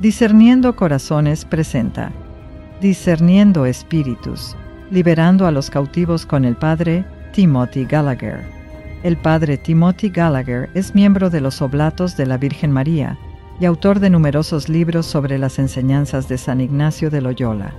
Discerniendo 0.00 0.76
Corazones 0.76 1.44
presenta 1.44 2.12
Discerniendo 2.80 3.66
Espíritus, 3.66 4.56
liberando 4.92 5.44
a 5.44 5.50
los 5.50 5.70
cautivos 5.70 6.24
con 6.24 6.44
el 6.44 6.54
Padre 6.54 7.04
Timothy 7.32 7.84
Gallagher. 7.84 8.44
El 9.02 9.16
Padre 9.16 9.56
Timothy 9.56 10.10
Gallagher 10.10 10.70
es 10.74 10.94
miembro 10.94 11.30
de 11.30 11.40
los 11.40 11.60
Oblatos 11.60 12.16
de 12.16 12.26
la 12.26 12.38
Virgen 12.38 12.70
María 12.70 13.18
y 13.60 13.64
autor 13.64 13.98
de 13.98 14.08
numerosos 14.08 14.68
libros 14.68 15.04
sobre 15.04 15.36
las 15.36 15.58
enseñanzas 15.58 16.28
de 16.28 16.38
San 16.38 16.60
Ignacio 16.60 17.10
de 17.10 17.20
Loyola. 17.20 17.74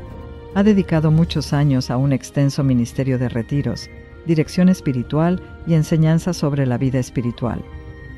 Ha 0.55 0.63
dedicado 0.63 1.11
muchos 1.11 1.53
años 1.53 1.89
a 1.89 1.95
un 1.95 2.11
extenso 2.11 2.65
ministerio 2.65 3.17
de 3.17 3.29
retiros, 3.29 3.89
dirección 4.25 4.67
espiritual 4.67 5.41
y 5.65 5.73
enseñanza 5.73 6.33
sobre 6.33 6.65
la 6.65 6.77
vida 6.77 6.99
espiritual. 6.99 7.63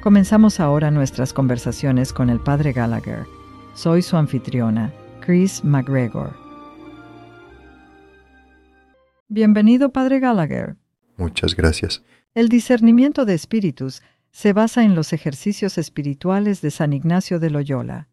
Comenzamos 0.02 0.60
ahora 0.60 0.90
nuestras 0.90 1.34
conversaciones 1.34 2.12
con 2.12 2.32
el 2.32 2.40
Padre 2.40 2.74
Gallagher 2.74 3.28
soy 3.74 4.02
su 4.02 4.18
anfitriona, 4.18 4.94
Chris 5.22 5.64
McGregor. 5.64 6.34
Bienvenido, 9.28 9.92
Padre 9.92 10.20
Gallagher. 10.20 10.76
Muchas 11.18 11.56
gracias. 11.56 12.04
El 12.34 12.50
discernimiento 12.50 13.26
de 13.26 13.34
espíritus 13.34 14.02
se 14.32 14.54
basa 14.54 14.84
en 14.84 14.96
los 14.96 15.14
ejercicios 15.14 15.78
espirituales 15.78 16.62
de 16.62 16.72
San 16.72 16.94
Ignacio 16.94 17.40
de 17.40 17.50
Loyola. 17.50 18.08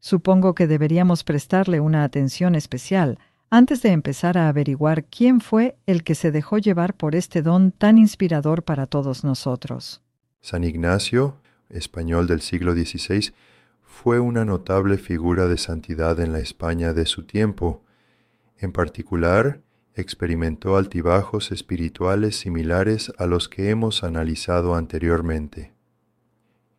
Supongo 0.00 0.54
que 0.54 0.66
deberíamos 0.66 1.24
prestarle 1.24 1.80
una 1.80 2.04
atención 2.04 2.54
especial 2.54 3.18
antes 3.50 3.82
de 3.82 3.90
empezar 3.90 4.38
a 4.38 4.48
averiguar 4.48 5.04
quién 5.04 5.40
fue 5.40 5.76
el 5.86 6.02
que 6.02 6.14
se 6.14 6.32
dejó 6.32 6.58
llevar 6.58 6.94
por 6.94 7.14
este 7.14 7.42
don 7.42 7.70
tan 7.72 7.98
inspirador 7.98 8.64
para 8.64 8.86
todos 8.86 9.24
nosotros. 9.24 10.02
San 10.40 10.64
Ignacio, 10.64 11.36
español 11.70 12.26
del 12.26 12.40
siglo 12.40 12.74
XVI, 12.74 13.32
fue 14.02 14.20
una 14.20 14.44
notable 14.44 14.98
figura 14.98 15.46
de 15.46 15.56
santidad 15.56 16.20
en 16.20 16.30
la 16.30 16.38
España 16.38 16.92
de 16.92 17.06
su 17.06 17.24
tiempo. 17.24 17.82
En 18.58 18.70
particular, 18.70 19.62
experimentó 19.94 20.76
altibajos 20.76 21.50
espirituales 21.50 22.36
similares 22.36 23.10
a 23.16 23.24
los 23.24 23.48
que 23.48 23.70
hemos 23.70 24.04
analizado 24.04 24.74
anteriormente. 24.74 25.72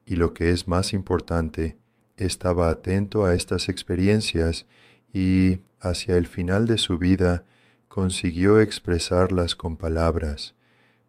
Y 0.05 0.15
lo 0.17 0.35
que 0.35 0.51
es 0.51 0.67
más 0.67 0.93
importante, 0.93 1.79
estaba 2.17 2.69
atento 2.69 3.25
a 3.25 3.33
estas 3.33 3.67
experiencias 3.67 4.67
y, 5.11 5.61
hacia 5.79 6.17
el 6.17 6.27
final 6.27 6.67
de 6.67 6.77
su 6.77 6.99
vida, 6.99 7.45
consiguió 7.87 8.61
expresarlas 8.61 9.55
con 9.55 9.75
palabras. 9.75 10.53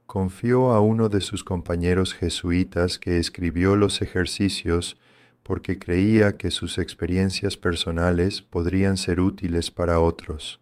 Confió 0.06 0.70
a 0.70 0.80
uno 0.80 1.10
de 1.10 1.20
sus 1.20 1.44
compañeros 1.44 2.14
jesuitas 2.14 2.98
que 2.98 3.18
escribió 3.18 3.76
los 3.76 4.00
ejercicios 4.00 4.96
porque 5.48 5.78
creía 5.78 6.36
que 6.36 6.50
sus 6.50 6.76
experiencias 6.76 7.56
personales 7.56 8.42
podrían 8.42 8.98
ser 8.98 9.18
útiles 9.18 9.70
para 9.70 9.98
otros. 9.98 10.60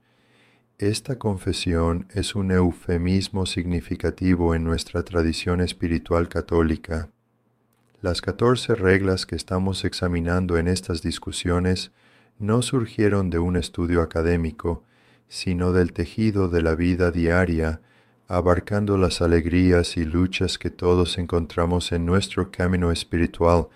Esta 0.78 1.18
confesión 1.18 2.06
es 2.14 2.36
un 2.36 2.52
eufemismo 2.52 3.46
significativo 3.46 4.54
en 4.54 4.62
nuestra 4.62 5.02
tradición 5.02 5.60
espiritual 5.60 6.28
católica. 6.28 7.08
Las 8.00 8.20
catorce 8.20 8.76
reglas 8.76 9.26
que 9.26 9.34
estamos 9.34 9.84
examinando 9.84 10.56
en 10.56 10.68
estas 10.68 11.02
discusiones 11.02 11.90
no 12.38 12.62
surgieron 12.62 13.28
de 13.28 13.40
un 13.40 13.56
estudio 13.56 14.02
académico, 14.02 14.84
sino 15.26 15.72
del 15.72 15.92
tejido 15.94 16.48
de 16.48 16.62
la 16.62 16.76
vida 16.76 17.10
diaria, 17.10 17.80
abarcando 18.28 18.98
las 18.98 19.20
alegrías 19.20 19.96
y 19.96 20.04
luchas 20.04 20.58
que 20.58 20.70
todos 20.70 21.18
encontramos 21.18 21.90
en 21.90 22.06
nuestro 22.06 22.52
camino 22.52 22.92
espiritual 22.92 23.66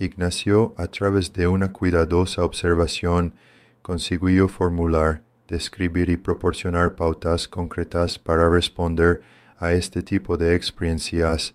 Ignacio, 0.00 0.74
a 0.78 0.86
través 0.86 1.30
de 1.34 1.46
una 1.46 1.72
cuidadosa 1.72 2.42
observación, 2.42 3.34
consiguió 3.82 4.48
formular, 4.48 5.22
describir 5.46 6.08
y 6.08 6.16
proporcionar 6.16 6.94
pautas 6.94 7.46
concretas 7.46 8.18
para 8.18 8.48
responder 8.48 9.20
a 9.58 9.74
este 9.74 10.02
tipo 10.02 10.38
de 10.38 10.54
experiencias. 10.54 11.54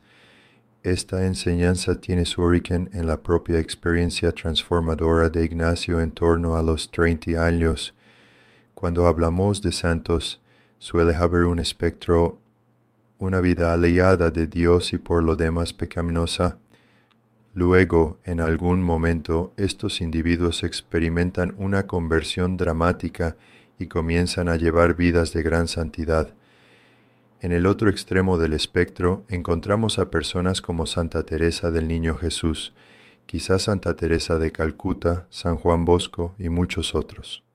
Esta 0.83 1.25
enseñanza 1.25 1.99
tiene 1.99 2.25
su 2.25 2.43
origen 2.43 2.91
en 2.93 3.07
la 3.07 3.17
propia 3.23 3.57
experiencia 3.57 4.31
transformadora 4.31 5.29
de 5.29 5.43
Ignacio 5.43 5.99
en 5.99 6.11
torno 6.11 6.55
a 6.55 6.61
los 6.61 6.91
30 6.91 7.43
años. 7.43 7.95
Cuando 8.75 9.07
hablamos 9.07 9.63
de 9.63 9.71
santos, 9.71 10.39
suele 10.77 11.15
haber 11.15 11.45
un 11.45 11.57
espectro, 11.57 12.37
una 13.17 13.41
vida 13.41 13.73
alejada 13.73 14.29
de 14.29 14.45
Dios 14.45 14.93
y 14.93 14.99
por 14.99 15.23
lo 15.23 15.35
demás 15.35 15.73
pecaminosa 15.73 16.59
Luego, 17.55 18.19
en 18.25 18.41
algún 18.41 18.83
momento, 18.83 19.53
estos 19.55 20.01
individuos 20.01 20.63
experimentan 20.63 21.55
una 21.57 21.87
conversión 21.87 22.57
dramática 22.57 23.37
y 23.79 23.87
comienzan 23.87 24.49
a 24.49 24.57
llevar 24.57 24.97
vidas 24.97 25.31
de 25.31 25.41
gran 25.41 25.69
santidad. 25.69 26.33
En 27.39 27.53
el 27.53 27.65
otro 27.65 27.89
extremo 27.89 28.37
del 28.37 28.51
espectro 28.51 29.23
encontramos 29.29 29.99
a 29.99 30.11
personas 30.11 30.61
como 30.61 30.85
Santa 30.85 31.23
Teresa 31.23 31.71
del 31.71 31.87
Niño 31.87 32.17
Jesús, 32.17 32.73
quizás 33.25 33.63
Santa 33.63 33.95
Teresa 33.95 34.37
de 34.37 34.51
Calcuta, 34.51 35.25
San 35.29 35.55
Juan 35.55 35.85
Bosco 35.85 36.35
y 36.37 36.49
muchos 36.49 36.93
otros. 36.93 37.45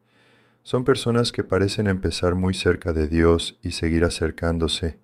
Son 0.62 0.84
personas 0.84 1.30
que 1.30 1.44
parecen 1.44 1.88
empezar 1.88 2.34
muy 2.34 2.54
cerca 2.54 2.94
de 2.94 3.06
Dios 3.06 3.58
y 3.62 3.72
seguir 3.72 4.04
acercándose, 4.04 4.98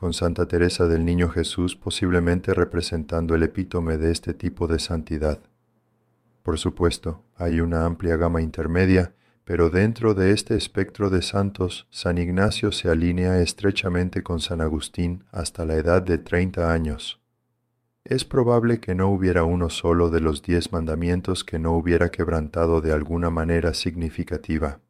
con 0.00 0.14
Santa 0.14 0.48
Teresa 0.48 0.88
del 0.88 1.04
Niño 1.04 1.28
Jesús 1.28 1.76
posiblemente 1.76 2.54
representando 2.54 3.34
el 3.34 3.42
epítome 3.42 3.98
de 3.98 4.12
este 4.12 4.32
tipo 4.32 4.66
de 4.66 4.78
santidad. 4.78 5.40
Por 6.42 6.58
supuesto, 6.58 7.22
hay 7.36 7.60
una 7.60 7.84
amplia 7.84 8.16
gama 8.16 8.40
intermedia, 8.40 9.12
pero 9.44 9.68
dentro 9.68 10.14
de 10.14 10.30
este 10.30 10.56
espectro 10.56 11.10
de 11.10 11.20
santos, 11.20 11.86
San 11.90 12.16
Ignacio 12.16 12.72
se 12.72 12.88
alinea 12.88 13.42
estrechamente 13.42 14.22
con 14.22 14.40
San 14.40 14.62
Agustín 14.62 15.24
hasta 15.32 15.66
la 15.66 15.74
edad 15.74 16.00
de 16.00 16.16
30 16.16 16.72
años. 16.72 17.20
Es 18.02 18.24
probable 18.24 18.80
que 18.80 18.94
no 18.94 19.10
hubiera 19.10 19.44
uno 19.44 19.68
solo 19.68 20.08
de 20.08 20.20
los 20.20 20.40
diez 20.40 20.72
mandamientos 20.72 21.44
que 21.44 21.58
no 21.58 21.72
hubiera 21.72 22.08
quebrantado 22.08 22.80
de 22.80 22.94
alguna 22.94 23.28
manera 23.28 23.74
significativa. 23.74 24.80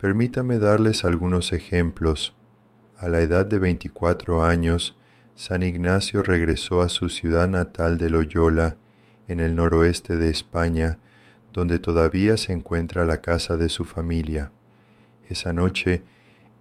Permítame 0.00 0.58
darles 0.58 1.04
algunos 1.04 1.52
ejemplos 1.52 2.34
a 3.02 3.08
la 3.08 3.20
edad 3.20 3.44
de 3.44 3.58
24 3.58 4.44
años, 4.44 4.96
San 5.34 5.64
Ignacio 5.64 6.22
regresó 6.22 6.82
a 6.82 6.88
su 6.88 7.08
ciudad 7.08 7.48
natal 7.48 7.98
de 7.98 8.08
Loyola, 8.08 8.76
en 9.26 9.40
el 9.40 9.56
noroeste 9.56 10.16
de 10.16 10.30
España, 10.30 10.98
donde 11.52 11.80
todavía 11.80 12.36
se 12.36 12.52
encuentra 12.52 13.04
la 13.04 13.20
casa 13.20 13.56
de 13.56 13.68
su 13.68 13.84
familia. 13.84 14.52
Esa 15.28 15.52
noche, 15.52 16.04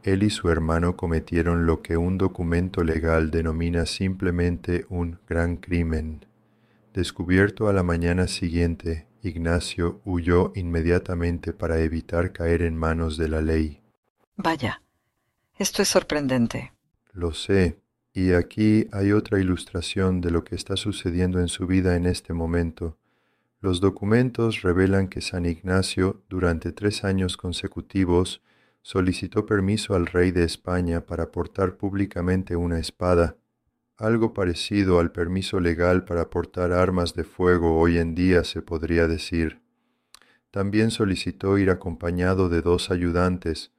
él 0.02 0.24
y 0.24 0.31
su 0.31 0.50
hermano 0.50 0.97
cometieron 0.97 1.68
lo 1.68 1.84
que 1.84 1.96
un 1.96 2.18
documento 2.18 2.84
legal 2.84 3.29
denomina 3.29 3.85
simplemente 3.85 4.88
un 4.90 5.19
gran 5.29 5.58
crimen. 5.58 6.25
Descubierto 6.96 7.69
a 7.69 7.73
la 7.73 7.84
mañana 7.84 8.28
siguiente, 8.28 9.06
Ignacio 9.22 10.02
huyó 10.06 10.53
inmediatamente 10.56 11.53
para 11.53 11.79
evitar 11.81 12.31
caer 12.31 12.63
en 12.63 12.75
manos 12.75 13.16
de 13.18 13.28
la 13.28 13.41
ley. 13.41 13.81
Vaya, 14.38 14.81
esto 15.57 15.81
es 15.81 15.88
sorprendente. 15.88 16.73
Lo 17.13 17.34
sé, 17.34 17.79
y 18.13 18.34
aquí 18.34 18.88
hay 18.91 19.12
otra 19.12 19.39
ilustración 19.39 20.22
de 20.22 20.31
lo 20.31 20.44
que 20.44 20.56
está 20.56 20.75
sucediendo 20.75 21.39
en 21.39 21.47
su 21.47 21.67
vida 21.67 21.95
en 21.95 22.06
este 22.06 22.34
momento. 22.34 22.97
Los 23.59 23.79
documentos 23.79 24.63
revelan 24.63 25.07
que 25.07 25.22
San 25.22 25.45
Ignacio, 25.45 26.23
durante 26.29 26.72
tres 26.72 27.03
años 27.03 27.38
consecutivos, 27.38 28.41
solicitó 28.81 29.45
permiso 29.45 29.95
al 29.95 30.07
rey 30.07 30.31
de 30.31 30.44
España 30.44 31.06
para 31.06 31.31
portar 31.31 31.78
públicamente 31.78 32.56
una 32.56 32.79
espada, 32.79 33.38
algo 33.97 34.34
parecido 34.34 35.00
al 35.00 35.11
permiso 35.11 35.59
legal 35.59 36.06
para 36.06 36.31
portar 36.31 36.72
armas 36.72 37.13
de 37.13 37.23
fuego 37.23 37.79
hoy 37.79 38.00
en 38.00 38.16
día 38.16 38.44
se 38.44 38.63
podría 38.63 39.07
decir. 39.07 39.61
También 40.49 40.90
solicitó 40.90 41.59
ir 41.59 41.70
acompañado 41.70 42.49
de 42.49 42.64
dos 42.64 42.90
ayudantes, 42.90 43.72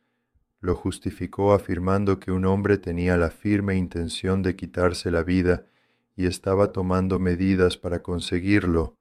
lo 0.62 0.76
justificó 0.76 1.52
afirmando 1.52 2.20
que 2.20 2.30
un 2.30 2.46
hombre 2.46 2.78
tenía 2.78 3.16
la 3.16 3.30
firme 3.30 3.76
intención 3.76 4.42
de 4.42 4.54
quitarse 4.54 5.10
la 5.10 5.24
vida 5.24 5.66
y 6.14 6.26
estaba 6.26 6.70
tomando 6.70 7.18
medidas 7.18 7.76
para 7.76 8.00
conseguirlo, 8.00 8.96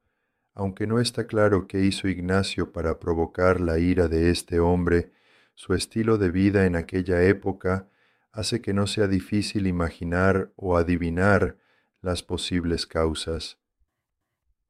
aunque 0.56 0.88
no 0.88 1.00
está 1.00 1.28
claro 1.28 1.68
qué 1.68 1.81
hizo 1.81 2.08
Ignacio 2.08 2.72
para 2.72 3.00
provocar 3.00 3.62
la 3.62 3.78
ira 3.78 4.08
de 4.08 4.31
este 4.31 4.60
hombre, 4.60 5.12
su 5.54 5.75
estilo 5.75 6.18
de 6.18 6.31
vida 6.31 6.66
en 6.66 6.75
aquella 6.75 7.22
época 7.22 7.88
hace 8.31 8.60
que 8.60 8.74
no 8.74 8.88
sea 8.88 9.07
difícil 9.07 9.68
imaginar 9.68 10.52
o 10.56 10.78
adivinar 10.78 11.57
las 12.02 12.24
posibles 12.24 12.88
causas. 12.88 13.60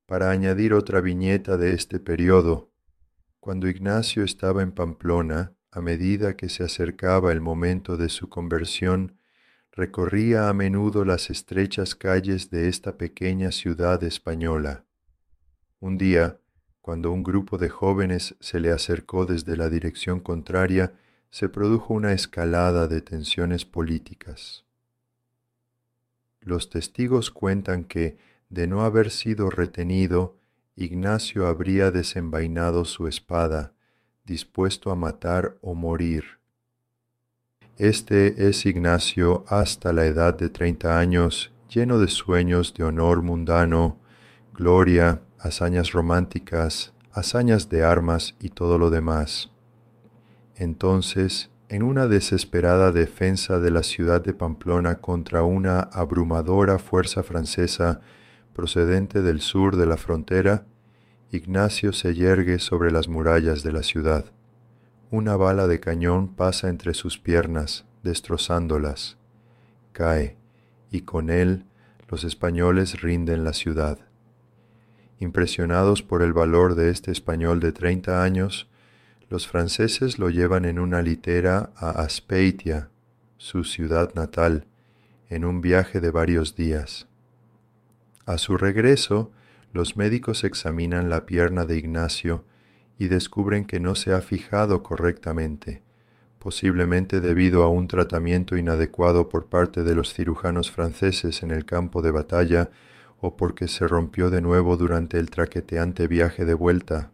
Para 0.08 0.30
añadir 0.30 0.74
otra 0.74 1.00
viñeta 1.00 1.56
de 1.56 1.74
este 1.74 2.02
periodo, 2.02 2.70
cuando 3.40 3.70
Ignacio 3.70 4.26
estaba 4.26 4.62
en 4.62 4.74
Pamplona, 4.74 5.54
a 5.72 5.82
medida 5.82 6.36
que 6.36 6.50
se 6.50 6.64
acercaba 6.64 7.32
el 7.32 7.40
momento 7.40 7.96
de 7.96 8.10
su 8.10 8.28
conversión, 8.28 9.18
recorría 9.72 10.50
a 10.50 10.54
menudo 10.54 11.06
las 11.06 11.30
estrechas 11.30 11.96
calles 11.96 12.50
de 12.50 12.68
esta 12.68 12.98
pequeña 12.98 13.52
ciudad 13.52 14.04
española. 14.04 14.84
Un 15.80 15.98
día, 15.98 16.40
cuando 16.82 17.12
un 17.12 17.24
grupo 17.24 17.58
de 17.58 17.70
jóvenes 17.70 18.36
se 18.42 18.60
le 18.60 18.72
acercó 18.72 19.26
desde 19.26 19.56
la 19.56 19.70
dirección 19.70 20.20
contraria, 20.20 20.94
se 21.30 21.48
produjo 21.48 21.94
una 21.94 22.12
escalada 22.12 22.88
de 22.88 23.02
tensiones 23.02 23.64
políticas. 23.64 24.66
Los 26.42 26.70
testigos 26.70 27.32
cuentan 27.32 27.86
que, 27.86 28.18
de 28.50 28.68
no 28.68 28.84
haber 28.84 29.10
sido 29.10 29.50
retenido, 29.50 30.38
Ignacio 30.76 31.48
habría 31.48 31.92
desenvainado 31.92 32.84
su 32.84 33.08
espada, 33.08 33.74
dispuesto 34.32 34.92
a 34.92 34.96
matar 34.96 35.58
o 35.62 35.76
morir. 35.76 36.24
Este 37.78 38.48
es 38.48 38.66
Ignacio 38.66 39.44
hasta 39.48 39.92
la 39.92 40.06
edad 40.06 40.34
de 40.38 40.50
treinta 40.50 41.00
años, 41.00 41.52
lleno 41.70 42.00
de 42.00 42.08
sueños 42.08 42.74
de 42.74 42.86
honor 42.86 43.24
mundano, 43.24 43.98
gloria, 44.54 45.22
hazañas 45.38 45.92
románticas, 45.92 46.94
hazañas 47.12 47.68
de 47.68 47.84
armas 47.84 48.36
y 48.40 48.50
todo 48.50 48.78
lo 48.78 48.90
demás. 48.90 49.52
Entonces, 50.56 51.50
en 51.68 51.84
una 51.84 52.08
desesperada 52.08 52.94
defensa 52.94 53.60
de 53.60 53.72
la 53.72 53.84
ciudad 53.84 54.22
de 54.22 54.34
Pamplona 54.34 54.96
contra 54.96 55.44
una 55.44 55.80
abrumadora 55.80 56.80
fuerza 56.80 57.22
francesa 57.24 58.00
procedente 58.54 59.22
del 59.22 59.42
sur 59.42 59.76
de 59.76 59.88
la 59.88 59.98
frontera, 59.98 60.66
Ignacio 61.34 61.94
se 61.94 62.14
yergue 62.14 62.60
sobre 62.60 62.92
las 62.92 63.08
murallas 63.08 63.64
de 63.64 63.72
la 63.72 63.84
ciudad. 63.84 64.26
Una 65.12 65.38
bala 65.38 65.66
de 65.68 65.80
cañón 65.80 66.36
pasa 66.36 66.68
entre 66.68 66.94
sus 66.94 67.18
piernas, 67.20 67.86
destrozándolas. 68.04 69.18
Cae, 69.94 70.36
y 70.92 71.02
con 71.02 71.30
él 71.30 71.64
los 72.10 72.26
españoles 72.26 73.02
rinden 73.02 73.46
la 73.46 73.54
ciudad. 73.54 73.98
Impresionados 75.20 76.04
por 76.04 76.22
el 76.22 76.34
valor 76.34 76.76
de 76.76 76.90
este 76.90 77.12
español 77.12 77.62
de 77.62 77.72
treinta 77.72 78.24
años, 78.24 78.70
los 79.30 79.48
franceses 79.48 80.20
lo 80.20 80.30
llevan 80.30 80.66
en 80.66 80.80
una 80.80 81.02
litera 81.02 81.72
a 81.78 81.92
Aspeitia, 81.92 82.90
su 83.38 83.64
ciudad 83.64 84.14
natal, 84.16 84.66
en 85.30 85.46
un 85.46 85.62
viaje 85.62 86.02
de 86.02 86.12
varios 86.12 86.58
días. 86.58 87.08
A 88.26 88.38
su 88.38 88.58
regreso, 88.58 89.32
los 89.74 89.96
médicos 89.96 90.44
examinan 90.44 91.10
la 91.10 91.26
pierna 91.26 91.66
de 91.66 91.78
Ignacio 91.78 92.44
y 92.98 93.08
descubren 93.08 93.66
que 93.66 93.80
no 93.80 93.96
se 93.96 94.14
ha 94.14 94.22
fijado 94.22 94.84
correctamente, 94.84 95.82
posiblemente 96.40 97.22
debido 97.22 97.64
a 97.64 97.70
un 97.70 97.88
tratamiento 97.88 98.58
inadecuado 98.58 99.30
por 99.30 99.48
parte 99.48 99.84
de 99.84 99.96
los 99.96 100.14
cirujanos 100.14 100.72
franceses 100.72 101.44
en 101.44 101.52
el 101.52 101.66
campo 101.66 102.02
de 102.02 102.12
batalla 102.12 102.70
o 103.20 103.38
porque 103.38 103.68
se 103.68 103.88
rompió 103.88 104.30
de 104.30 104.42
nuevo 104.42 104.78
durante 104.78 105.20
el 105.20 105.30
traqueteante 105.30 106.08
viaje 106.08 106.44
de 106.44 106.54
vuelta. 106.54 107.12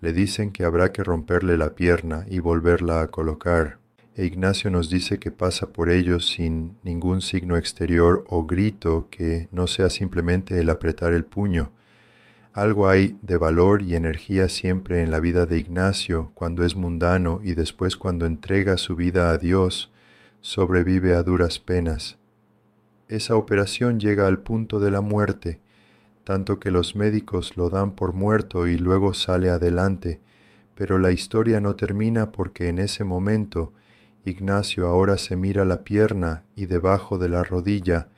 Le 0.00 0.12
dicen 0.12 0.52
que 0.52 0.64
habrá 0.64 0.92
que 0.92 1.02
romperle 1.02 1.56
la 1.56 1.74
pierna 1.74 2.26
y 2.28 2.38
volverla 2.38 3.00
a 3.00 3.08
colocar, 3.08 3.78
e 4.16 4.24
Ignacio 4.24 4.70
nos 4.70 4.90
dice 4.90 5.18
que 5.18 5.32
pasa 5.32 5.72
por 5.72 5.90
ello 5.90 6.20
sin 6.20 6.76
ningún 6.84 7.20
signo 7.20 7.56
exterior 7.56 8.24
o 8.28 8.44
grito 8.46 9.08
que 9.10 9.48
no 9.50 9.66
sea 9.66 9.90
simplemente 9.90 10.60
el 10.60 10.70
apretar 10.70 11.12
el 11.12 11.24
puño, 11.24 11.72
algo 12.52 12.88
hay 12.88 13.18
de 13.20 13.36
valor 13.36 13.82
y 13.82 13.96
energía 13.96 14.48
siempre 14.48 15.02
en 15.02 15.10
la 15.10 15.18
vida 15.18 15.44
de 15.44 15.58
Ignacio 15.58 16.30
cuando 16.34 16.64
es 16.64 16.76
mundano 16.76 17.40
y 17.42 17.54
después 17.54 17.96
cuando 17.96 18.26
entrega 18.26 18.76
su 18.76 18.94
vida 18.94 19.30
a 19.30 19.38
Dios, 19.38 19.90
sobrevive 20.40 21.16
a 21.16 21.24
duras 21.24 21.58
penas. 21.58 22.16
Esa 23.08 23.34
operación 23.34 23.98
llega 23.98 24.28
al 24.28 24.38
punto 24.38 24.78
de 24.78 24.92
la 24.92 25.00
muerte, 25.00 25.58
tanto 26.22 26.60
que 26.60 26.70
los 26.70 26.94
médicos 26.94 27.56
lo 27.56 27.70
dan 27.70 27.96
por 27.96 28.12
muerto 28.12 28.68
y 28.68 28.78
luego 28.78 29.14
sale 29.14 29.50
adelante, 29.50 30.20
pero 30.76 30.98
la 30.98 31.10
historia 31.10 31.60
no 31.60 31.74
termina 31.74 32.30
porque 32.30 32.68
en 32.68 32.78
ese 32.78 33.02
momento 33.02 33.72
Ignacio 34.24 34.86
ahora 34.86 35.18
se 35.18 35.36
mira 35.36 35.64
la 35.64 35.84
pierna 35.84 36.44
y 36.56 36.66
debajo 36.66 37.18
de 37.18 37.28
la 37.28 37.44
rodilla 37.44 38.08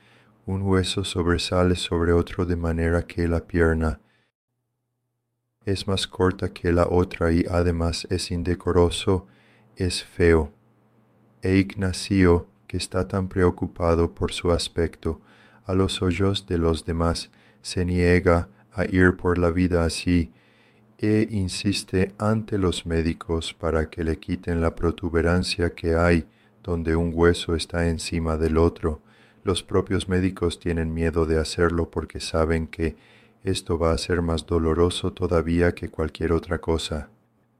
un 0.45 0.61
hueso 0.61 1.03
sobresale 1.03 1.75
sobre 1.75 2.13
otro 2.13 2.45
de 2.45 2.55
manera 2.55 3.05
que 3.05 3.27
la 3.27 3.41
pierna 3.41 3.99
es 5.67 5.85
más 5.85 6.07
corta 6.07 6.53
que 6.53 6.71
la 6.71 6.87
otra 6.87 7.33
y 7.33 7.43
además 7.51 8.07
es 8.09 8.31
indecoroso, 8.31 9.27
es 9.75 10.01
feo. 10.01 10.53
E 11.41 11.57
Ignacio, 11.57 12.47
que 12.67 12.77
está 12.77 13.05
tan 13.09 13.27
preocupado 13.27 14.15
por 14.15 14.31
su 14.31 14.53
aspecto, 14.53 15.19
a 15.65 15.73
los 15.73 16.01
ojos 16.01 16.47
de 16.47 16.57
los 16.57 16.85
demás, 16.85 17.31
se 17.61 17.83
niega 17.83 18.47
a 18.71 18.85
ir 18.85 19.17
por 19.17 19.37
la 19.37 19.51
vida 19.51 19.83
así, 19.83 20.31
e 20.97 21.27
insiste 21.29 22.13
ante 22.17 22.57
los 22.57 22.85
médicos 22.85 23.53
para 23.53 23.89
que 23.89 24.03
le 24.03 24.17
quiten 24.17 24.61
la 24.61 24.75
protuberancia 24.75 25.73
que 25.73 25.95
hay 25.95 26.25
donde 26.63 26.95
un 26.95 27.11
hueso 27.13 27.55
está 27.55 27.87
encima 27.87 28.35
del 28.37 28.57
otro. 28.57 29.01
Los 29.43 29.63
propios 29.63 30.09
médicos 30.09 30.59
tienen 30.59 30.93
miedo 30.93 31.25
de 31.25 31.39
hacerlo 31.39 31.89
porque 31.89 32.19
saben 32.19 32.67
que 32.67 32.95
esto 33.43 33.79
va 33.79 33.93
a 33.93 33.97
ser 33.97 34.21
más 34.21 34.45
doloroso 34.45 35.13
todavía 35.13 35.73
que 35.73 35.89
cualquier 35.89 36.33
otra 36.33 36.59
cosa. 36.59 37.09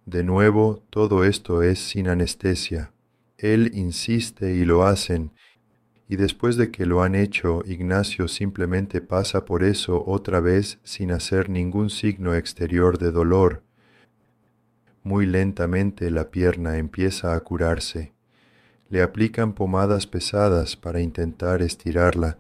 De 0.05 0.23
nuevo, 0.23 0.83
todo 0.89 1.23
esto 1.23 1.63
es 1.63 1.79
sin 1.79 2.09
anestesia. 2.09 2.91
Él 3.37 3.71
insiste 3.73 4.55
y 4.55 4.65
lo 4.65 4.83
hacen, 4.83 5.31
y 6.09 6.15
después 6.15 6.55
de 6.55 6.71
que 6.71 6.85
lo 6.85 7.03
han 7.03 7.15
hecho, 7.15 7.63
Ignacio 7.65 8.27
simplemente 8.27 9.01
pasa 9.01 9.43
por 9.43 9.63
eso 9.63 10.03
otra 10.05 10.39
vez 10.39 10.79
sin 10.83 11.11
hacer 11.11 11.49
ningún 11.49 11.89
signo 11.89 12.33
exterior 12.33 12.97
de 12.97 13.11
dolor. 13.11 13.63
Muy 15.03 15.25
lentamente 15.25 16.09
la 16.09 16.31
pierna 16.31 16.77
empieza 16.77 17.35
a 17.35 17.39
curarse. 17.41 18.13
Le 18.89 19.01
aplican 19.01 19.53
pomadas 19.53 20.07
pesadas 20.07 20.77
para 20.77 21.01
intentar 21.01 21.61
estirarla, 21.61 22.37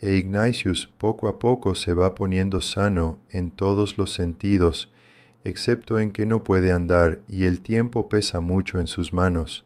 e 0.00 0.16
Ignatius 0.16 0.86
poco 0.98 1.28
a 1.28 1.38
poco 1.38 1.74
se 1.74 1.92
va 1.92 2.14
poniendo 2.14 2.60
sano 2.60 3.18
en 3.30 3.50
todos 3.50 3.96
los 3.98 4.12
sentidos, 4.12 4.92
excepto 5.44 5.98
en 5.98 6.10
que 6.10 6.24
no 6.24 6.42
puede 6.42 6.72
andar 6.72 7.20
y 7.28 7.44
el 7.44 7.60
tiempo 7.60 8.08
pesa 8.08 8.40
mucho 8.40 8.80
en 8.80 8.86
sus 8.86 9.12
manos. 9.12 9.64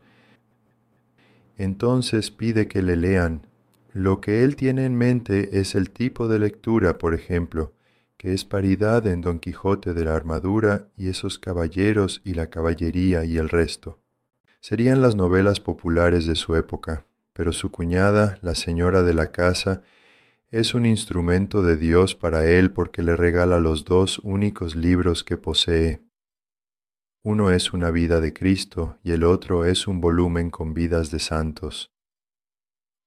Entonces 1.59 2.31
pide 2.31 2.69
que 2.69 2.81
le 2.83 2.97
lean. 2.97 3.47
Lo 3.93 4.21
que 4.21 4.45
él 4.45 4.57
tiene 4.57 4.85
en 4.85 4.97
mente 4.97 5.61
es 5.61 5.75
el 5.75 5.91
tipo 5.91 6.29
de 6.29 6.39
lectura, 6.39 6.99
por 6.99 7.15
ejemplo, 7.15 7.73
que 8.17 8.33
es 8.33 8.45
paridad 8.45 9.07
en 9.07 9.21
Don 9.21 9.41
Quijote 9.41 9.93
de 9.93 10.05
la 10.05 10.15
armadura 10.15 10.89
y 10.97 11.09
esos 11.09 11.39
caballeros 11.39 12.23
y 12.25 12.35
la 12.35 12.49
caballería 12.49 13.25
y 13.25 13.39
el 13.39 13.49
resto. 13.49 13.99
Serían 14.61 15.03
las 15.03 15.15
novelas 15.15 15.61
populares 15.61 16.27
de 16.27 16.35
su 16.35 16.57
época, 16.57 17.05
pero 17.33 17.53
su 17.53 17.71
cuñada, 17.71 18.39
la 18.43 18.55
señora 18.55 19.03
de 19.03 19.15
la 19.15 19.31
casa, 19.31 19.83
es 20.51 20.75
un 20.75 20.87
instrumento 20.87 21.63
de 21.63 21.77
Dios 21.77 22.15
para 22.15 22.47
él 22.47 22.71
porque 22.71 23.03
le 23.03 23.17
regala 23.17 23.61
los 23.61 23.85
dos 23.85 24.19
únicos 24.21 24.75
libros 24.77 25.23
que 25.23 25.37
posee. 25.37 26.01
Uno 27.25 27.51
es 27.51 27.73
una 27.73 27.91
vida 27.91 28.21
de 28.21 28.33
Cristo 28.33 28.99
y 29.03 29.11
el 29.11 29.25
otro 29.25 29.65
es 29.65 29.89
un 29.89 30.01
volumen 30.01 30.51
con 30.51 30.73
vidas 30.73 31.11
de 31.11 31.19
santos. 31.19 31.93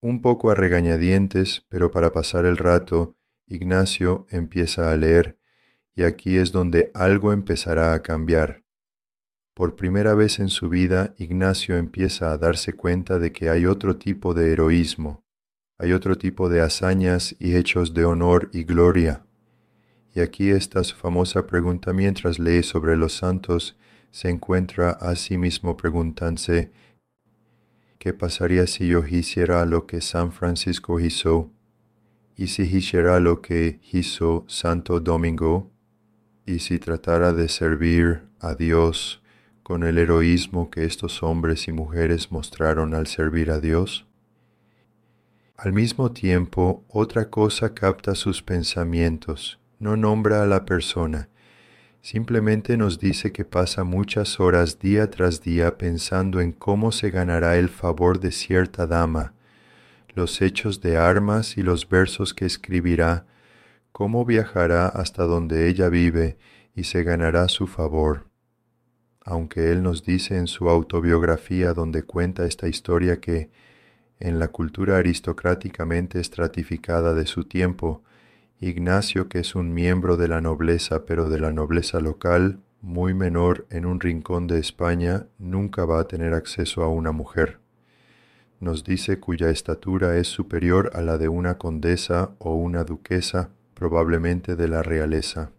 Un 0.01 0.21
poco 0.21 0.51
a 0.51 0.55
regañadientes, 0.55 1.65
pero 1.69 1.91
para 1.91 2.11
pasar 2.11 2.45
el 2.45 2.57
rato, 2.57 3.15
Ignacio 3.47 4.27
empieza 4.29 4.91
a 4.91 4.97
leer, 4.97 5.39
y 5.95 6.03
aquí 6.03 6.37
es 6.37 6.51
donde 6.51 6.91
algo 6.93 7.31
empezará 7.31 7.93
a 7.93 8.01
cambiar. 8.01 8.63
Por 9.53 9.75
primera 9.75 10.13
vez 10.13 10.39
en 10.39 10.49
su 10.49 10.69
vida, 10.69 11.13
Ignacio 11.17 11.77
empieza 11.77 12.31
a 12.31 12.37
darse 12.37 12.73
cuenta 12.73 13.17
de 13.17 13.31
que 13.31 13.49
hay 13.49 13.65
otro 13.65 13.97
tipo 13.97 14.33
de 14.33 14.51
heroísmo, 14.51 15.23
hay 15.77 15.93
otro 15.93 16.17
tipo 16.17 16.49
de 16.49 16.61
hazañas 16.61 17.35
y 17.39 17.55
hechos 17.55 17.93
de 17.93 18.05
honor 18.05 18.49
y 18.53 18.63
gloria. 18.63 19.25
Y 20.13 20.19
aquí 20.19 20.49
esta 20.49 20.83
su 20.83 20.95
famosa 20.95 21.47
pregunta 21.47 21.93
mientras 21.93 22.39
lee 22.39 22.63
sobre 22.63 22.97
los 22.97 23.13
santos, 23.13 23.77
se 24.11 24.29
encuentra 24.29 24.91
a 24.91 25.15
sí 25.15 25.37
mismo 25.37 25.77
preguntándose, 25.77 26.71
¿qué 27.97 28.13
pasaría 28.13 28.67
si 28.67 28.87
yo 28.87 29.05
hiciera 29.05 29.65
lo 29.65 29.87
que 29.87 30.01
San 30.01 30.31
Francisco 30.31 30.99
hizo? 30.99 31.49
¿Y 32.35 32.47
si 32.47 32.63
hiciera 32.63 33.19
lo 33.19 33.41
que 33.41 33.79
hizo 33.91 34.45
Santo 34.47 34.99
Domingo? 34.99 35.71
¿Y 36.45 36.59
si 36.59 36.79
tratara 36.79 37.33
de 37.33 37.47
servir 37.47 38.23
a 38.39 38.55
Dios 38.55 39.21
con 39.63 39.83
el 39.83 39.97
heroísmo 39.97 40.69
que 40.69 40.85
estos 40.85 41.23
hombres 41.23 41.67
y 41.67 41.71
mujeres 41.71 42.31
mostraron 42.31 42.93
al 42.93 43.07
servir 43.07 43.51
a 43.51 43.59
Dios? 43.59 44.05
Al 45.55 45.73
mismo 45.73 46.11
tiempo, 46.11 46.83
otra 46.89 47.29
cosa 47.29 47.75
capta 47.75 48.15
sus 48.15 48.41
pensamientos, 48.41 49.59
no 49.77 49.95
nombra 49.95 50.41
a 50.41 50.47
la 50.47 50.65
persona, 50.65 51.29
simplemente 52.01 52.77
nos 52.77 52.99
dice 52.99 53.31
que 53.31 53.45
pasa 53.45 53.83
muchas 53.83 54.39
horas 54.39 54.79
día 54.79 55.09
tras 55.09 55.41
día 55.41 55.77
pensando 55.77 56.41
en 56.41 56.51
cómo 56.51 56.91
se 56.91 57.11
ganará 57.11 57.57
el 57.57 57.69
favor 57.69 58.19
de 58.19 58.31
cierta 58.31 58.87
dama, 58.87 59.33
los 60.13 60.41
hechos 60.41 60.81
de 60.81 60.97
armas 60.97 61.57
y 61.57 61.63
los 61.63 61.87
versos 61.87 62.33
que 62.33 62.45
escribirá, 62.45 63.25
¿cómo 63.91 64.25
viajará 64.25 64.87
hasta 64.87 65.23
donde 65.23 65.69
ella 65.69 65.89
vive 65.89 66.37
y 66.75 66.85
se 66.85 67.03
ganará 67.03 67.47
su 67.47 67.67
favor? 67.67 68.27
Aunque 69.23 69.71
él 69.71 69.83
nos 69.83 70.03
dice 70.03 70.37
en 70.37 70.47
su 70.47 70.69
autobiografía 70.69 71.73
donde 71.73 72.03
cuenta 72.03 72.45
esta 72.45 72.67
historia 72.67 73.21
que, 73.21 73.51
en 74.19 74.39
la 74.39 74.47
cultura 74.47 74.97
aristocráticamente 74.97 76.19
estratificada 76.19 77.13
de 77.13 77.27
su 77.27 77.43
tiempo, 77.43 78.03
Ignacio, 78.63 79.27
que 79.27 79.39
es 79.39 79.55
un 79.55 79.73
miembro 79.73 80.17
de 80.17 80.27
la 80.27 80.39
nobleza, 80.39 81.05
pero 81.05 81.29
de 81.29 81.39
la 81.39 81.51
nobleza 81.51 81.99
local, 81.99 82.59
muy 82.79 83.13
menor 83.13 83.65
en 83.71 83.85
un 83.85 83.99
rincón 83.99 84.47
de 84.47 84.59
España, 84.59 85.25
nunca 85.39 85.83
va 85.83 85.99
a 85.99 86.07
tener 86.07 86.33
acceso 86.33 86.83
a 86.83 86.87
una 86.87 87.11
mujer. 87.11 87.59
Nos 88.59 88.83
dice 88.83 89.19
cuya 89.19 89.49
estatura 89.49 90.15
es 90.17 90.27
superior 90.27 90.91
a 90.93 91.01
la 91.01 91.17
de 91.17 91.27
una 91.27 91.57
condesa 91.57 92.35
o 92.37 92.55
una 92.55 92.83
duquesa, 92.83 93.49
probablemente 93.73 94.55
de 94.55 94.67
la 94.67 94.83
realeza. 94.83 95.51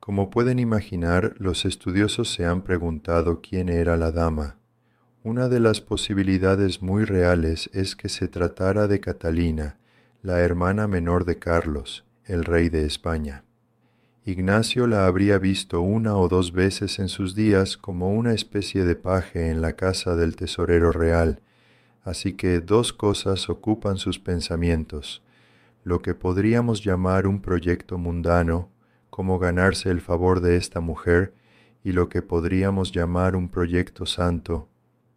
Como 0.00 0.30
pueden 0.30 0.58
imaginar, 0.58 1.34
los 1.38 1.66
estudiosos 1.66 2.32
se 2.32 2.46
han 2.46 2.62
preguntado 2.62 3.42
quién 3.42 3.68
era 3.68 3.96
la 3.98 4.10
dama, 4.10 4.56
una 5.26 5.48
de 5.48 5.58
las 5.58 5.80
posibilidades 5.80 6.82
muy 6.82 7.04
reales 7.04 7.68
es 7.72 7.96
que 7.96 8.08
se 8.08 8.28
tratara 8.28 8.86
de 8.86 9.00
Catalina, 9.00 9.76
la 10.22 10.40
hermana 10.40 10.88
menor 10.88 11.24
de 11.24 11.38
Carlos, 11.38 12.04
el 12.24 12.44
rey 12.44 12.68
de 12.68 12.84
España. 12.84 13.44
Ignacio 14.24 14.86
la 14.86 15.06
habría 15.06 15.38
visto 15.38 15.80
una 15.80 16.16
o 16.16 16.28
dos 16.28 16.52
veces 16.52 16.98
en 16.98 17.08
sus 17.08 17.34
días 17.34 17.76
como 17.76 18.12
una 18.12 18.32
especie 18.32 18.84
de 18.84 18.96
paje 18.96 19.50
en 19.50 19.62
la 19.62 19.74
casa 19.74 20.16
del 20.16 20.34
tesorero 20.34 20.90
real, 20.90 21.40
así 22.02 22.32
que 22.32 22.60
dos 22.60 22.92
cosas 22.92 23.48
ocupan 23.48 23.98
sus 23.98 24.18
pensamientos, 24.18 25.22
lo 25.84 26.02
que 26.02 26.14
podríamos 26.14 26.82
llamar 26.82 27.28
un 27.28 27.40
proyecto 27.40 27.98
mundano, 27.98 28.68
como 29.10 29.38
ganarse 29.38 29.90
el 29.90 30.00
favor 30.00 30.40
de 30.40 30.56
esta 30.56 30.80
mujer, 30.80 31.32
y 31.84 31.92
lo 31.92 32.08
que 32.08 32.20
podríamos 32.20 32.90
llamar 32.90 33.36
un 33.36 33.48
proyecto 33.48 34.06
santo, 34.06 34.68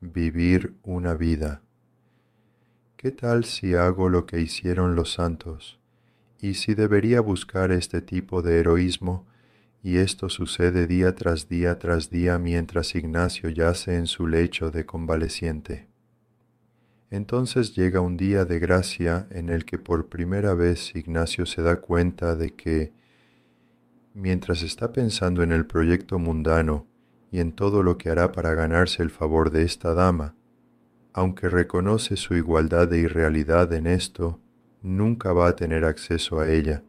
vivir 0.01 0.75
una 0.83 1.15
vida. 1.15 1.63
¿Qué 3.01 3.11
tal 3.11 3.45
si 3.45 3.75
hago 3.75 4.09
lo 4.09 4.25
que 4.25 4.41
hicieron 4.41 4.93
los 4.93 5.13
santos? 5.13 5.79
Y 6.41 6.55
si 6.55 6.73
debería 6.73 7.21
buscar 7.21 7.71
este 7.71 8.01
tipo 8.01 8.41
de 8.41 8.59
heroísmo, 8.59 9.25
y 9.81 9.99
esto 9.99 10.27
sucede 10.27 10.85
día 10.85 11.15
tras 11.15 11.47
día 11.47 11.79
tras 11.79 12.09
día 12.09 12.37
mientras 12.39 12.95
Ignacio 12.95 13.49
yace 13.51 13.95
en 13.95 14.05
su 14.05 14.27
lecho 14.27 14.69
de 14.69 14.85
convaleciente. 14.85 15.87
Entonces 17.09 17.73
llega 17.73 18.01
un 18.01 18.17
día 18.17 18.43
de 18.43 18.59
gracia 18.59 19.29
en 19.31 19.47
el 19.47 19.63
que 19.63 19.77
por 19.77 20.09
primera 20.09 20.53
vez 20.53 20.93
Ignacio 20.93 21.45
se 21.45 21.61
da 21.61 21.77
cuenta 21.77 22.35
de 22.35 22.53
que, 22.53 22.91
mientras 24.13 24.61
está 24.61 24.91
pensando 24.91 25.41
en 25.41 25.53
el 25.53 25.65
proyecto 25.65 26.19
mundano, 26.19 26.85
y 27.31 27.39
en 27.39 27.53
todo 27.53 27.81
lo 27.81 27.97
que 27.97 28.09
hará 28.09 28.33
para 28.33 28.53
ganarse 28.55 29.01
el 29.01 29.09
favor 29.09 29.51
de 29.51 29.63
esta 29.63 29.93
dama, 29.93 30.35
aunque 31.13 31.49
reconoce 31.49 32.15
su 32.15 32.35
igualdad 32.35 32.87
de 32.87 32.99
irrealidad 32.99 33.71
en 33.73 33.87
esto, 33.87 34.39
nunca 34.81 35.33
va 35.33 35.47
a 35.47 35.55
tener 35.55 35.85
acceso 35.85 36.39
a 36.39 36.49
ella, 36.49 36.83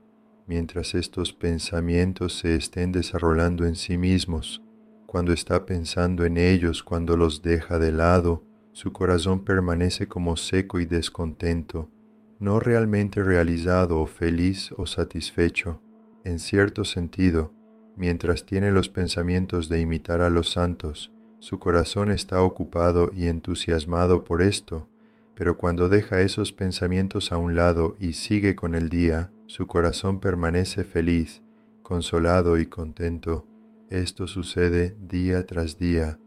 mientras 0.46 0.94
estos 0.94 1.32
pensamientos 1.32 2.38
se 2.38 2.54
estén 2.56 2.92
desarrollando 2.92 3.66
en 3.66 3.76
sí 3.76 3.98
mismos. 3.98 4.62
Cuando 5.06 5.32
está 5.32 5.66
pensando 5.66 6.24
en 6.24 6.36
ellos, 6.36 6.82
cuando 6.82 7.16
los 7.16 7.42
deja 7.42 7.78
de 7.78 7.92
lado, 7.92 8.44
su 8.72 8.92
corazón 8.92 9.44
permanece 9.44 10.06
como 10.06 10.36
seco 10.36 10.78
y 10.80 10.86
descontento, 10.86 11.90
no 12.38 12.60
realmente 12.60 13.22
realizado 13.22 14.00
o 14.00 14.06
feliz 14.06 14.72
o 14.76 14.86
satisfecho. 14.86 15.82
En 16.24 16.38
cierto 16.38 16.84
sentido, 16.84 17.52
Mientras 18.00 18.46
tiene 18.46 18.70
los 18.70 18.88
pensamientos 18.88 19.68
de 19.68 19.78
imitar 19.78 20.22
a 20.22 20.30
los 20.30 20.50
santos, 20.50 21.12
su 21.40 21.58
corazón 21.58 22.10
está 22.10 22.42
ocupado 22.42 23.10
y 23.16 23.26
entusiasmado 23.26 24.24
por 24.24 24.42
esto, 24.42 24.86
pero 25.34 25.56
cuando 25.56 25.88
deja 25.88 26.20
esos 26.20 26.52
pensamientos 26.52 27.32
a 27.32 27.38
un 27.38 27.56
lado 27.56 27.96
y 27.98 28.12
sigue 28.12 28.54
con 28.54 28.74
el 28.74 28.90
día, 28.90 29.32
su 29.46 29.66
corazón 29.66 30.20
permanece 30.20 30.84
feliz, 30.84 31.42
consolado 31.82 32.58
y 32.58 32.66
contento. 32.66 33.46
Esto 33.88 34.26
sucede 34.26 34.94
día 35.00 35.46
tras 35.46 35.78
día. 35.78 36.18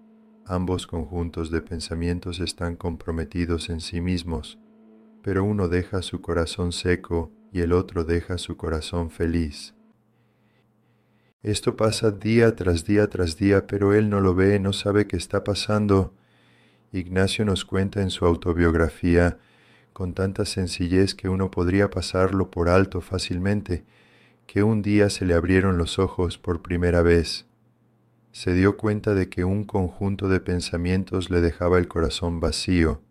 Ambos 0.45 0.87
conjuntos 0.87 1.51
de 1.51 1.61
pensamientos 1.61 2.39
están 2.39 2.75
comprometidos 2.75 3.69
en 3.69 3.81
sí 3.81 4.01
mismos, 4.01 4.57
pero 5.21 5.43
uno 5.43 5.67
deja 5.67 6.01
su 6.01 6.21
corazón 6.21 6.71
seco 6.71 7.31
y 7.51 7.61
el 7.61 7.71
otro 7.71 8.03
deja 8.03 8.39
su 8.39 8.57
corazón 8.57 9.11
feliz. 9.11 9.75
Esto 11.43 11.75
pasa 11.75 12.11
día 12.11 12.55
tras 12.55 12.85
día 12.85 13.09
tras 13.09 13.35
día, 13.35 13.67
pero 13.67 13.93
él 13.93 14.09
no 14.09 14.21
lo 14.21 14.33
ve, 14.33 14.59
no 14.59 14.71
sabe 14.71 15.07
qué 15.07 15.17
está 15.17 15.43
pasando. 15.43 16.13
Ignacio 16.93 17.43
nos 17.43 17.65
cuenta 17.65 18.01
en 18.01 18.11
su 18.11 18.25
autobiografía, 18.25 19.37
con 19.91 20.13
tanta 20.13 20.45
sencillez 20.45 21.13
que 21.13 21.27
uno 21.27 21.51
podría 21.51 21.89
pasarlo 21.89 22.49
por 22.49 22.69
alto 22.69 23.01
fácilmente, 23.01 23.83
que 24.47 24.63
un 24.63 24.81
día 24.81 25.09
se 25.09 25.25
le 25.25 25.33
abrieron 25.33 25.77
los 25.77 25.99
ojos 25.99 26.37
por 26.37 26.61
primera 26.61 27.01
vez. 27.01 27.45
Se 28.31 28.53
dio 28.53 28.77
cuenta 28.77 29.13
de 29.13 29.27
que 29.27 29.43
un 29.43 29.65
conjunto 29.65 30.29
de 30.29 30.39
pensamientos 30.39 31.29
le 31.29 31.41
dejaba 31.41 31.77
el 31.77 31.89
corazón 31.89 32.39
vacío, 32.39 33.01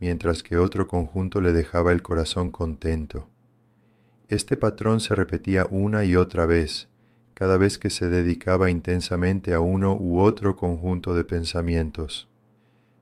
mientras 0.00 0.42
que 0.42 0.56
otro 0.56 0.88
conjunto 0.88 1.42
le 1.42 1.52
dejaba 1.52 1.92
el 1.92 2.00
corazón 2.00 2.50
contento. 2.50 3.28
Este 4.28 4.56
patrón 4.56 5.00
se 5.00 5.14
repetía 5.14 5.66
una 5.70 6.04
y 6.06 6.16
otra 6.16 6.46
vez, 6.46 6.88
cada 7.36 7.58
vez 7.58 7.76
que 7.76 7.90
se 7.90 8.08
dedicaba 8.08 8.70
intensamente 8.70 9.52
a 9.52 9.60
uno 9.60 9.94
u 9.94 10.20
otro 10.20 10.56
conjunto 10.56 11.14
de 11.14 11.22
pensamientos. 11.22 12.30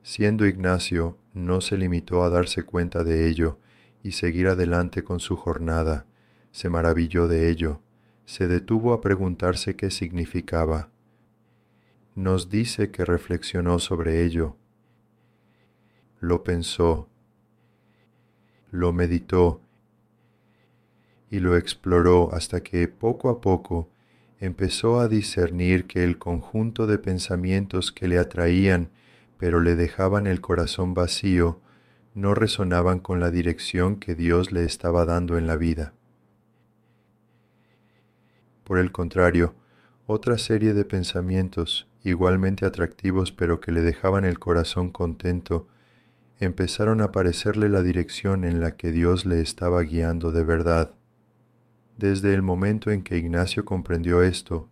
Siendo 0.02 0.44
Ignacio, 0.44 1.16
no 1.34 1.60
se 1.60 1.78
limitó 1.78 2.24
a 2.24 2.30
darse 2.30 2.64
cuenta 2.64 3.04
de 3.04 3.28
ello 3.28 3.60
y 4.02 4.10
seguir 4.10 4.48
adelante 4.48 5.04
con 5.04 5.20
su 5.20 5.36
jornada, 5.36 6.06
se 6.50 6.68
maravilló 6.68 7.28
de 7.28 7.48
ello, 7.48 7.80
se 8.24 8.48
detuvo 8.48 8.92
a 8.92 9.00
preguntarse 9.00 9.76
qué 9.76 9.92
significaba. 9.92 10.90
Nos 12.16 12.50
dice 12.50 12.90
que 12.90 13.04
reflexionó 13.04 13.78
sobre 13.78 14.24
ello, 14.24 14.56
lo 16.18 16.42
pensó, 16.42 17.08
lo 18.72 18.92
meditó. 18.92 19.60
Y 21.30 21.38
lo 21.38 21.56
exploró 21.56 22.32
hasta 22.32 22.62
que 22.62 22.88
poco 22.88 23.28
a 23.28 23.40
poco 23.40 23.93
empezó 24.44 25.00
a 25.00 25.08
discernir 25.08 25.86
que 25.86 26.04
el 26.04 26.18
conjunto 26.18 26.86
de 26.86 26.98
pensamientos 26.98 27.92
que 27.92 28.08
le 28.08 28.18
atraían 28.18 28.90
pero 29.38 29.60
le 29.60 29.74
dejaban 29.74 30.26
el 30.26 30.40
corazón 30.40 30.94
vacío 30.94 31.60
no 32.14 32.34
resonaban 32.34 33.00
con 33.00 33.20
la 33.20 33.30
dirección 33.30 33.96
que 33.96 34.14
Dios 34.14 34.52
le 34.52 34.64
estaba 34.64 35.04
dando 35.04 35.36
en 35.36 35.46
la 35.46 35.56
vida. 35.56 35.92
Por 38.62 38.78
el 38.78 38.92
contrario, 38.92 39.54
otra 40.06 40.38
serie 40.38 40.74
de 40.74 40.84
pensamientos, 40.84 41.88
igualmente 42.04 42.66
atractivos 42.66 43.32
pero 43.32 43.60
que 43.60 43.72
le 43.72 43.80
dejaban 43.80 44.24
el 44.24 44.38
corazón 44.38 44.90
contento, 44.90 45.66
empezaron 46.38 47.00
a 47.00 47.12
parecerle 47.12 47.68
la 47.68 47.82
dirección 47.82 48.44
en 48.44 48.60
la 48.60 48.76
que 48.76 48.92
Dios 48.92 49.26
le 49.26 49.40
estaba 49.40 49.82
guiando 49.82 50.32
de 50.32 50.44
verdad. 50.44 50.94
Desde 51.96 52.34
el 52.34 52.42
momento 52.42 52.90
en 52.90 53.02
que 53.02 53.16
Ignacio 53.16 53.64
comprendió 53.64 54.22
esto, 54.22 54.68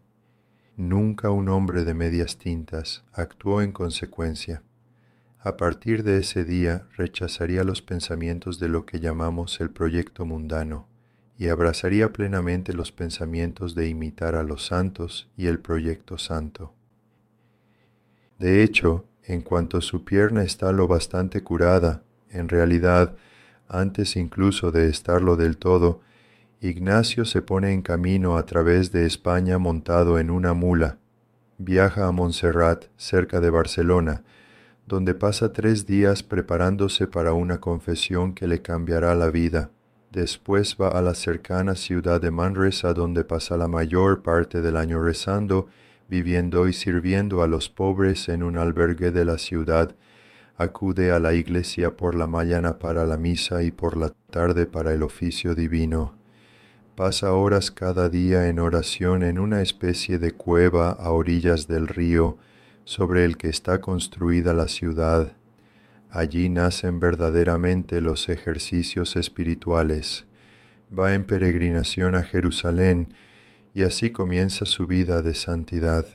nunca 0.77 1.31
un 1.31 1.49
hombre 1.49 1.85
de 1.85 1.95
medias 1.95 2.37
tintas 2.37 3.05
actuó 3.13 3.63
en 3.63 3.71
consecuencia. 3.71 4.63
A 5.39 5.57
partir 5.57 6.03
de 6.03 6.19
ese 6.19 6.45
día 6.45 6.87
rechazaría 6.97 7.63
los 7.63 7.81
pensamientos 7.81 8.59
de 8.59 8.69
lo 8.69 8.87
que 8.87 8.99
llamamos 8.99 9.61
el 9.61 9.71
proyecto 9.71 10.25
mundano 10.25 10.89
y 11.39 11.49
abrazaría 11.49 12.13
plenamente 12.13 12.73
los 12.73 12.91
pensamientos 12.91 13.77
de 13.77 13.89
imitar 13.89 14.35
a 14.35 14.43
los 14.43 14.67
santos 14.67 15.29
y 15.37 15.47
el 15.47 15.61
proyecto 15.61 16.19
santo. 16.19 16.75
De 18.39 18.65
hecho, 18.65 19.05
en 19.25 19.43
cuanto 19.43 19.81
su 19.81 20.05
pierna 20.05 20.43
está 20.43 20.73
lo 20.73 20.89
bastante 20.89 21.43
curada, 21.43 22.03
en 22.31 22.49
realidad, 22.49 23.15
antes 23.69 24.17
incluso 24.17 24.73
de 24.73 24.89
estarlo 24.89 25.37
del 25.37 25.57
todo, 25.57 26.01
Ignacio 26.65 27.25
se 27.25 27.43
pone 27.43 27.73
en 27.73 27.83
camino 27.83 28.37
a 28.37 28.47
través 28.47 28.93
de 28.93 29.05
España 29.05 29.59
montado 29.59 30.21
en 30.21 30.31
una 30.31 30.55
mula. 30.55 30.99
Viaja 31.59 32.07
a 32.07 32.13
Montserrat, 32.13 32.85
cerca 32.97 33.41
de 33.41 33.51
Barcelona, 33.51 34.23
donde 34.87 35.15
pasa 35.15 35.53
tres 35.53 35.87
días 35.87 36.23
preparándose 36.23 37.09
para 37.09 37.33
una 37.33 37.59
confesión 37.59 38.33
que 38.33 38.47
le 38.47 38.63
cambiará 38.63 39.17
la 39.17 39.29
vida. 39.29 39.73
Después 40.13 40.77
va 40.81 40.91
a 40.91 41.03
la 41.03 41.17
cercana 41.17 41.75
ciudad 41.75 42.21
de 42.21 42.31
Manresa, 42.31 42.95
donde 42.95 43.25
pasa 43.25 43.57
la 43.57 43.67
mayor 43.67 44.23
parte 44.23 44.61
del 44.61 44.77
año 44.77 45.03
rezando, 45.03 45.67
viviendo 46.09 46.69
y 46.69 46.75
sirviendo 46.75 47.43
a 47.43 47.49
los 47.49 47.71
pobres 47.71 48.29
en 48.29 48.45
un 48.45 48.57
albergue 48.57 49.11
de 49.11 49.25
la 49.25 49.39
ciudad. 49.39 49.97
Acude 50.57 51.11
a 51.11 51.19
la 51.19 51.35
iglesia 51.35 51.97
por 51.97 52.15
la 52.15 52.29
mañana 52.29 52.79
para 52.79 53.05
la 53.05 53.17
misa 53.17 53.65
y 53.65 53.73
por 53.73 53.97
la 53.97 54.13
tarde 54.31 54.67
para 54.67 54.95
el 54.95 55.03
oficio 55.03 55.57
divino 55.57 56.22
pasa 56.97 57.33
horas 57.33 57.71
cada 57.71 58.09
día 58.09 58.49
en 58.49 58.59
oración 58.59 59.23
en 59.23 59.39
una 59.39 59.63
especie 59.63 60.19
de 60.19 60.33
cueva 60.33 60.91
a 60.91 61.11
orillas 61.11 61.67
del 61.67 61.89
río 61.89 62.37
sobre 62.85 63.25
el 63.25 63.37
que 63.37 63.49
está 63.49 63.81
construida 63.81 64.53
la 64.53 64.69
ciudad. 64.69 65.33
Allí 66.11 66.51
nacen 66.51 67.01
verdaderamente 67.01 68.03
los 68.03 68.29
ejercicios 68.29 69.17
espirituales. 69.17 70.27
Va 70.97 71.15
en 71.15 71.25
peregrinación 71.25 72.15
a 72.15 72.23
Jerusalén 72.23 73.15
y 73.73 73.85
así 73.85 74.11
comienza 74.11 74.67
su 74.67 74.87
vida 74.87 75.23
de 75.23 75.35
santidad. 75.35 76.07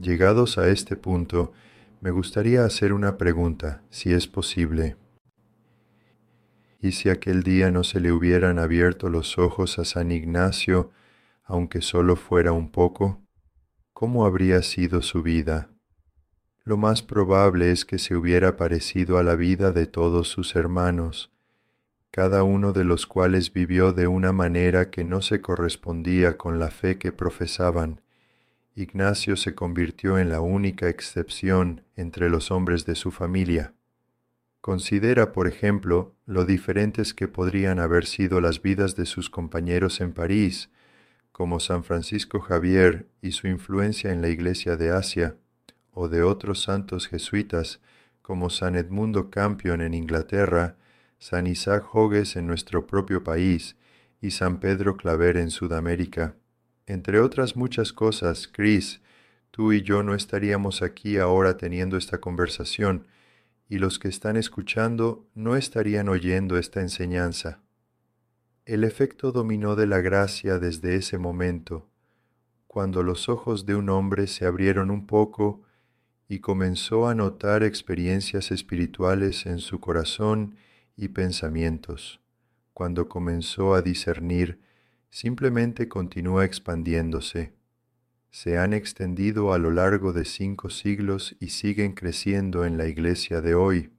Llegados 0.00 0.58
a 0.58 0.68
este 0.68 0.96
punto, 0.96 1.52
me 2.00 2.10
gustaría 2.10 2.64
hacer 2.64 2.92
una 2.92 3.16
pregunta, 3.16 3.82
si 3.90 4.12
es 4.12 4.26
posible. 4.26 4.96
¿Y 6.84 6.92
si 6.92 7.08
aquel 7.08 7.42
día 7.44 7.70
no 7.70 7.82
se 7.82 7.98
le 7.98 8.12
hubieran 8.12 8.58
abierto 8.58 9.08
los 9.08 9.38
ojos 9.38 9.78
a 9.78 9.86
San 9.86 10.12
Ignacio, 10.12 10.90
aunque 11.42 11.80
solo 11.80 12.14
fuera 12.14 12.52
un 12.52 12.70
poco? 12.70 13.22
¿Cómo 13.94 14.26
habría 14.26 14.62
sido 14.62 15.00
su 15.00 15.22
vida? 15.22 15.70
Lo 16.62 16.76
más 16.76 17.00
probable 17.00 17.70
es 17.70 17.86
que 17.86 17.98
se 17.98 18.14
hubiera 18.14 18.58
parecido 18.58 19.16
a 19.16 19.22
la 19.22 19.34
vida 19.34 19.72
de 19.72 19.86
todos 19.86 20.28
sus 20.28 20.56
hermanos, 20.56 21.32
cada 22.10 22.42
uno 22.42 22.74
de 22.74 22.84
los 22.84 23.06
cuales 23.06 23.50
vivió 23.50 23.94
de 23.94 24.06
una 24.06 24.32
manera 24.32 24.90
que 24.90 25.04
no 25.04 25.22
se 25.22 25.40
correspondía 25.40 26.36
con 26.36 26.58
la 26.58 26.70
fe 26.70 26.98
que 26.98 27.12
profesaban. 27.12 28.02
Ignacio 28.74 29.36
se 29.36 29.54
convirtió 29.54 30.18
en 30.18 30.28
la 30.28 30.42
única 30.42 30.90
excepción 30.90 31.80
entre 31.96 32.28
los 32.28 32.50
hombres 32.50 32.84
de 32.84 32.94
su 32.94 33.10
familia. 33.10 33.72
Considera, 34.64 35.32
por 35.32 35.46
ejemplo, 35.46 36.16
lo 36.24 36.46
diferentes 36.46 37.12
que 37.12 37.28
podrían 37.28 37.78
haber 37.78 38.06
sido 38.06 38.40
las 38.40 38.62
vidas 38.62 38.96
de 38.96 39.04
sus 39.04 39.28
compañeros 39.28 40.00
en 40.00 40.14
París, 40.14 40.70
como 41.32 41.60
San 41.60 41.84
Francisco 41.84 42.40
Javier 42.40 43.06
y 43.20 43.32
su 43.32 43.46
influencia 43.46 44.10
en 44.10 44.22
la 44.22 44.30
Iglesia 44.30 44.78
de 44.78 44.90
Asia, 44.90 45.36
o 45.92 46.08
de 46.08 46.22
otros 46.22 46.62
santos 46.62 47.08
jesuitas, 47.08 47.82
como 48.22 48.48
San 48.48 48.74
Edmundo 48.74 49.28
Campion 49.28 49.82
en 49.82 49.92
Inglaterra, 49.92 50.76
San 51.18 51.46
Isaac 51.46 51.82
Jogues 51.82 52.34
en 52.34 52.46
nuestro 52.46 52.86
propio 52.86 53.22
país 53.22 53.76
y 54.22 54.30
San 54.30 54.60
Pedro 54.60 54.96
Claver 54.96 55.36
en 55.36 55.50
Sudamérica. 55.50 56.36
Entre 56.86 57.20
otras 57.20 57.54
muchas 57.54 57.92
cosas, 57.92 58.48
Chris, 58.48 59.02
tú 59.50 59.74
y 59.74 59.82
yo 59.82 60.02
no 60.02 60.14
estaríamos 60.14 60.80
aquí 60.80 61.18
ahora 61.18 61.58
teniendo 61.58 61.98
esta 61.98 62.16
conversación, 62.16 63.06
y 63.74 63.78
los 63.78 63.98
que 63.98 64.06
están 64.06 64.36
escuchando 64.36 65.26
no 65.34 65.56
estarían 65.56 66.08
oyendo 66.08 66.58
esta 66.58 66.80
enseñanza. 66.80 67.60
El 68.66 68.84
efecto 68.84 69.32
dominó 69.32 69.74
de 69.74 69.88
la 69.88 70.00
gracia 70.00 70.60
desde 70.60 70.94
ese 70.94 71.18
momento, 71.18 71.88
cuando 72.68 73.02
los 73.02 73.28
ojos 73.28 73.66
de 73.66 73.74
un 73.74 73.88
hombre 73.88 74.28
se 74.28 74.46
abrieron 74.46 74.92
un 74.92 75.08
poco 75.08 75.62
y 76.28 76.38
comenzó 76.38 77.08
a 77.08 77.16
notar 77.16 77.64
experiencias 77.64 78.52
espirituales 78.52 79.44
en 79.44 79.58
su 79.58 79.80
corazón 79.80 80.54
y 80.96 81.08
pensamientos. 81.08 82.20
Cuando 82.74 83.08
comenzó 83.08 83.74
a 83.74 83.82
discernir, 83.82 84.60
simplemente 85.10 85.88
continúa 85.88 86.44
expandiéndose 86.44 87.54
se 88.34 88.58
han 88.58 88.72
extendido 88.72 89.52
a 89.52 89.58
lo 89.58 89.70
largo 89.70 90.12
de 90.12 90.24
cinco 90.24 90.68
siglos 90.68 91.36
y 91.38 91.50
siguen 91.50 91.92
creciendo 91.92 92.64
en 92.64 92.76
la 92.76 92.88
iglesia 92.88 93.40
de 93.40 93.54
hoy. 93.54 93.92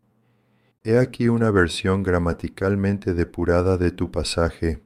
He 0.84 0.98
aquí 0.98 1.30
una 1.30 1.52
versión 1.52 2.04
gramaticalmente 2.04 3.14
depurada 3.14 3.78
de 3.78 3.92
tu 3.92 4.12
pasaje. 4.12 4.84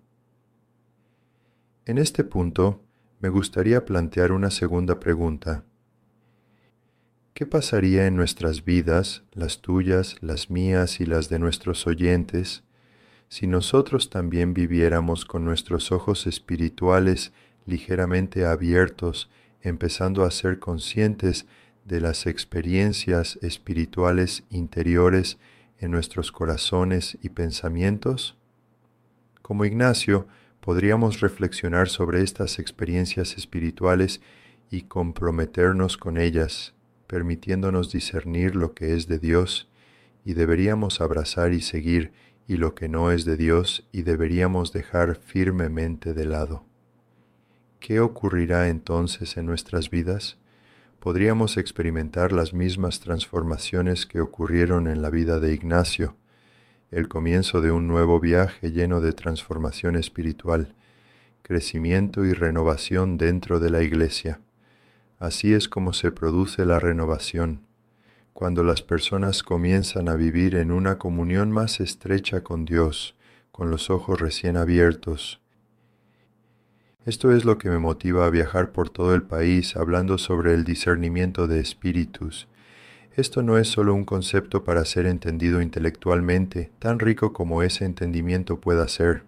En 1.87 1.97
este 1.97 2.23
punto, 2.23 2.83
me 3.21 3.29
gustaría 3.29 3.85
plantear 3.85 4.33
una 4.33 4.51
segunda 4.51 4.99
pregunta. 4.99 5.63
¿Qué 7.33 7.47
pasaría 7.47 8.05
en 8.05 8.15
nuestras 8.15 8.63
vidas, 8.63 9.23
las 9.31 9.61
tuyas, 9.61 10.17
las 10.21 10.51
mías 10.51 10.99
y 10.99 11.07
las 11.07 11.27
de 11.27 11.39
nuestros 11.39 11.87
oyentes, 11.87 12.63
si 13.29 13.47
nosotros 13.47 14.11
también 14.11 14.53
viviéramos 14.53 15.25
con 15.25 15.43
nuestros 15.43 15.91
ojos 15.91 16.27
espirituales 16.27 17.33
ligeramente 17.65 18.45
abiertos 18.45 19.27
empezando 19.61 20.23
a 20.23 20.31
ser 20.31 20.59
conscientes 20.59 21.45
de 21.85 22.01
las 22.01 22.27
experiencias 22.27 23.39
espirituales 23.41 24.43
interiores 24.49 25.37
en 25.79 25.91
nuestros 25.91 26.31
corazones 26.31 27.17
y 27.21 27.29
pensamientos? 27.29 28.37
Como 29.41 29.65
Ignacio, 29.65 30.27
podríamos 30.59 31.19
reflexionar 31.19 31.89
sobre 31.89 32.21
estas 32.21 32.59
experiencias 32.59 33.37
espirituales 33.37 34.21
y 34.69 34.83
comprometernos 34.83 35.97
con 35.97 36.17
ellas, 36.17 36.75
permitiéndonos 37.07 37.91
discernir 37.91 38.55
lo 38.55 38.73
que 38.75 38.93
es 38.93 39.07
de 39.07 39.17
Dios 39.17 39.67
y 40.23 40.33
deberíamos 40.33 41.01
abrazar 41.01 41.53
y 41.53 41.61
seguir 41.61 42.11
y 42.47 42.57
lo 42.57 42.75
que 42.75 42.87
no 42.87 43.11
es 43.11 43.25
de 43.25 43.37
Dios 43.37 43.87
y 43.91 44.03
deberíamos 44.03 44.73
dejar 44.73 45.15
firmemente 45.15 46.13
de 46.13 46.25
lado. 46.25 46.68
¿Qué 47.79 48.01
ocurrirá 48.01 48.67
entonces 48.67 49.37
en 49.37 49.45
nuestras 49.45 49.89
vidas? 49.89 50.37
Podríamos 50.99 51.55
experimentar 51.55 52.33
las 52.33 52.53
mismas 52.53 52.99
transformaciones 52.99 54.05
que 54.05 54.19
ocurrieron 54.19 54.87
en 54.87 55.01
la 55.01 55.09
vida 55.09 55.39
de 55.39 55.53
Ignacio, 55.53 56.15
el 56.91 57.07
comienzo 57.07 57.61
de 57.61 57.71
un 57.71 57.87
nuevo 57.87 58.19
viaje 58.19 58.71
lleno 58.73 58.99
de 58.99 59.13
transformación 59.13 59.95
espiritual, 59.95 60.75
crecimiento 61.41 62.25
y 62.25 62.33
renovación 62.33 63.17
dentro 63.17 63.61
de 63.61 63.69
la 63.69 63.81
Iglesia. 63.81 64.41
Así 65.17 65.53
es 65.53 65.69
como 65.69 65.93
se 65.93 66.11
produce 66.11 66.65
la 66.65 66.79
renovación, 66.79 67.61
cuando 68.33 68.63
las 68.63 68.81
personas 68.81 69.41
comienzan 69.41 70.09
a 70.09 70.15
vivir 70.15 70.55
en 70.55 70.71
una 70.71 70.97
comunión 70.97 71.51
más 71.51 71.79
estrecha 71.79 72.43
con 72.43 72.65
Dios, 72.65 73.15
con 73.51 73.71
los 73.71 73.89
ojos 73.89 74.19
recién 74.19 74.57
abiertos, 74.57 75.39
esto 77.05 77.31
es 77.31 77.45
lo 77.45 77.57
que 77.57 77.69
me 77.69 77.79
motiva 77.79 78.25
a 78.25 78.29
viajar 78.29 78.71
por 78.71 78.89
todo 78.89 79.15
el 79.15 79.23
país 79.23 79.75
hablando 79.75 80.17
sobre 80.17 80.53
el 80.53 80.63
discernimiento 80.63 81.47
de 81.47 81.59
espíritus. 81.59 82.47
Esto 83.15 83.41
no 83.41 83.57
es 83.57 83.67
solo 83.67 83.93
un 83.95 84.05
concepto 84.05 84.63
para 84.63 84.85
ser 84.85 85.05
entendido 85.05 85.61
intelectualmente, 85.61 86.71
tan 86.77 86.99
rico 86.99 87.33
como 87.33 87.63
ese 87.63 87.85
entendimiento 87.85 88.59
pueda 88.59 88.87
ser. 88.87 89.23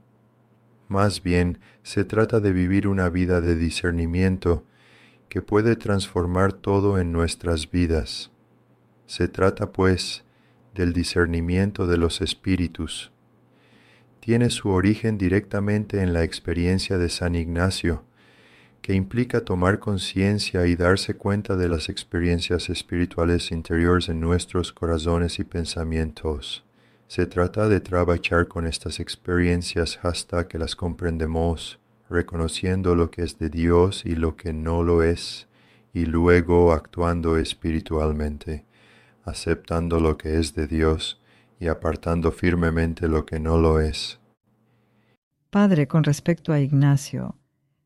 Más 0.89 1.23
bien, 1.23 1.60
se 1.81 2.03
trata 2.03 2.39
de 2.39 2.51
vivir 2.51 2.88
una 2.88 3.10
vida 3.10 3.41
de 3.41 3.55
discernimiento 3.55 4.63
que 5.29 5.41
puede 5.41 5.75
transformar 5.75 6.53
todo 6.53 6.99
en 6.99 7.12
nuestras 7.12 7.71
vidas. 7.71 8.31
Se 9.07 9.27
trata, 9.27 9.71
pues, 9.71 10.23
del 10.75 10.93
discernimiento 10.93 11.88
de 11.88 11.97
los 11.97 12.21
espíritus 12.21 13.11
tiene 14.21 14.51
su 14.51 14.69
origen 14.69 15.17
directamente 15.17 16.01
en 16.01 16.13
la 16.13 16.23
experiencia 16.23 16.99
de 16.99 17.10
San 17.10 17.34
Ignacio, 17.34 18.03
que 18.84 18.93
implica 18.93 19.41
tomar 19.41 19.79
conciencia 19.79 20.67
y 20.67 20.75
darse 20.75 21.15
cuenta 21.15 21.55
de 21.55 21.67
las 21.67 21.89
experiencias 21.89 22.69
espirituales 22.69 23.51
interiores 23.51 24.10
en 24.10 24.21
nuestros 24.21 24.73
corazones 24.73 25.39
y 25.39 25.43
pensamientos. 25.43 26.63
Se 27.07 27.25
trata 27.25 27.67
de 27.67 27.79
trabajar 27.79 28.47
con 28.47 28.67
estas 28.67 28.99
experiencias 28.99 29.99
hasta 30.03 30.47
que 30.47 30.60
las 30.60 30.75
comprendemos, 30.75 31.79
reconociendo 32.07 32.95
lo 32.95 33.10
que 33.10 33.23
es 33.23 33.39
de 33.39 33.49
Dios 33.49 34.05
y 34.05 34.15
lo 34.15 34.36
que 34.36 34.53
no 34.53 34.84
lo 34.84 35.01
es, 35.01 35.47
y 35.93 36.05
luego 36.05 36.73
actuando 36.73 37.38
espiritualmente, 37.38 38.65
aceptando 39.25 39.99
lo 39.99 40.17
que 40.17 40.39
es 40.39 40.53
de 40.53 40.67
Dios 40.67 41.20
y 41.62 41.67
apartando 41.67 42.32
firmemente 42.32 43.08
lo 43.08 43.24
que 43.24 43.39
no 43.39 43.60
lo 43.60 43.80
es. 43.80 44.19
Padre, 45.52 45.88
con 45.88 46.04
respecto 46.04 46.52
a 46.52 46.60
Ignacio, 46.60 47.36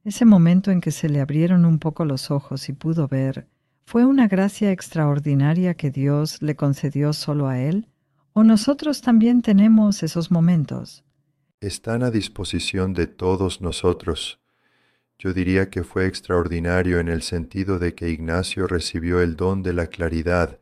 ese 0.05 0.23
momento 0.23 0.71
en 0.71 0.79
que 0.79 0.91
se 0.91 1.09
le 1.09 1.19
abrieron 1.19 1.65
un 1.65 1.77
poco 1.77 2.05
los 2.05 2.31
ojos 2.31 2.69
y 2.69 2.73
pudo 2.73 3.09
ver, 3.09 3.47
¿fue 3.85 4.05
una 4.05 4.29
gracia 4.29 4.71
extraordinaria 4.71 5.73
que 5.73 5.91
Dios 5.91 6.41
le 6.41 6.55
concedió 6.55 7.11
solo 7.11 7.49
a 7.49 7.59
él? 7.59 7.89
¿O 8.31 8.45
nosotros 8.45 9.01
también 9.01 9.41
tenemos 9.41 10.03
esos 10.03 10.31
momentos? 10.31 11.03
Están 11.59 12.01
a 12.01 12.11
disposición 12.11 12.93
de 12.93 13.07
todos 13.07 13.59
nosotros. 13.59 14.39
Yo 15.19 15.33
diría 15.33 15.69
que 15.69 15.83
fue 15.83 16.05
extraordinario 16.05 16.99
en 16.99 17.09
el 17.09 17.23
sentido 17.23 17.77
de 17.77 17.93
que 17.93 18.09
Ignacio 18.09 18.67
recibió 18.67 19.19
el 19.19 19.35
don 19.35 19.63
de 19.63 19.73
la 19.73 19.87
claridad, 19.87 20.59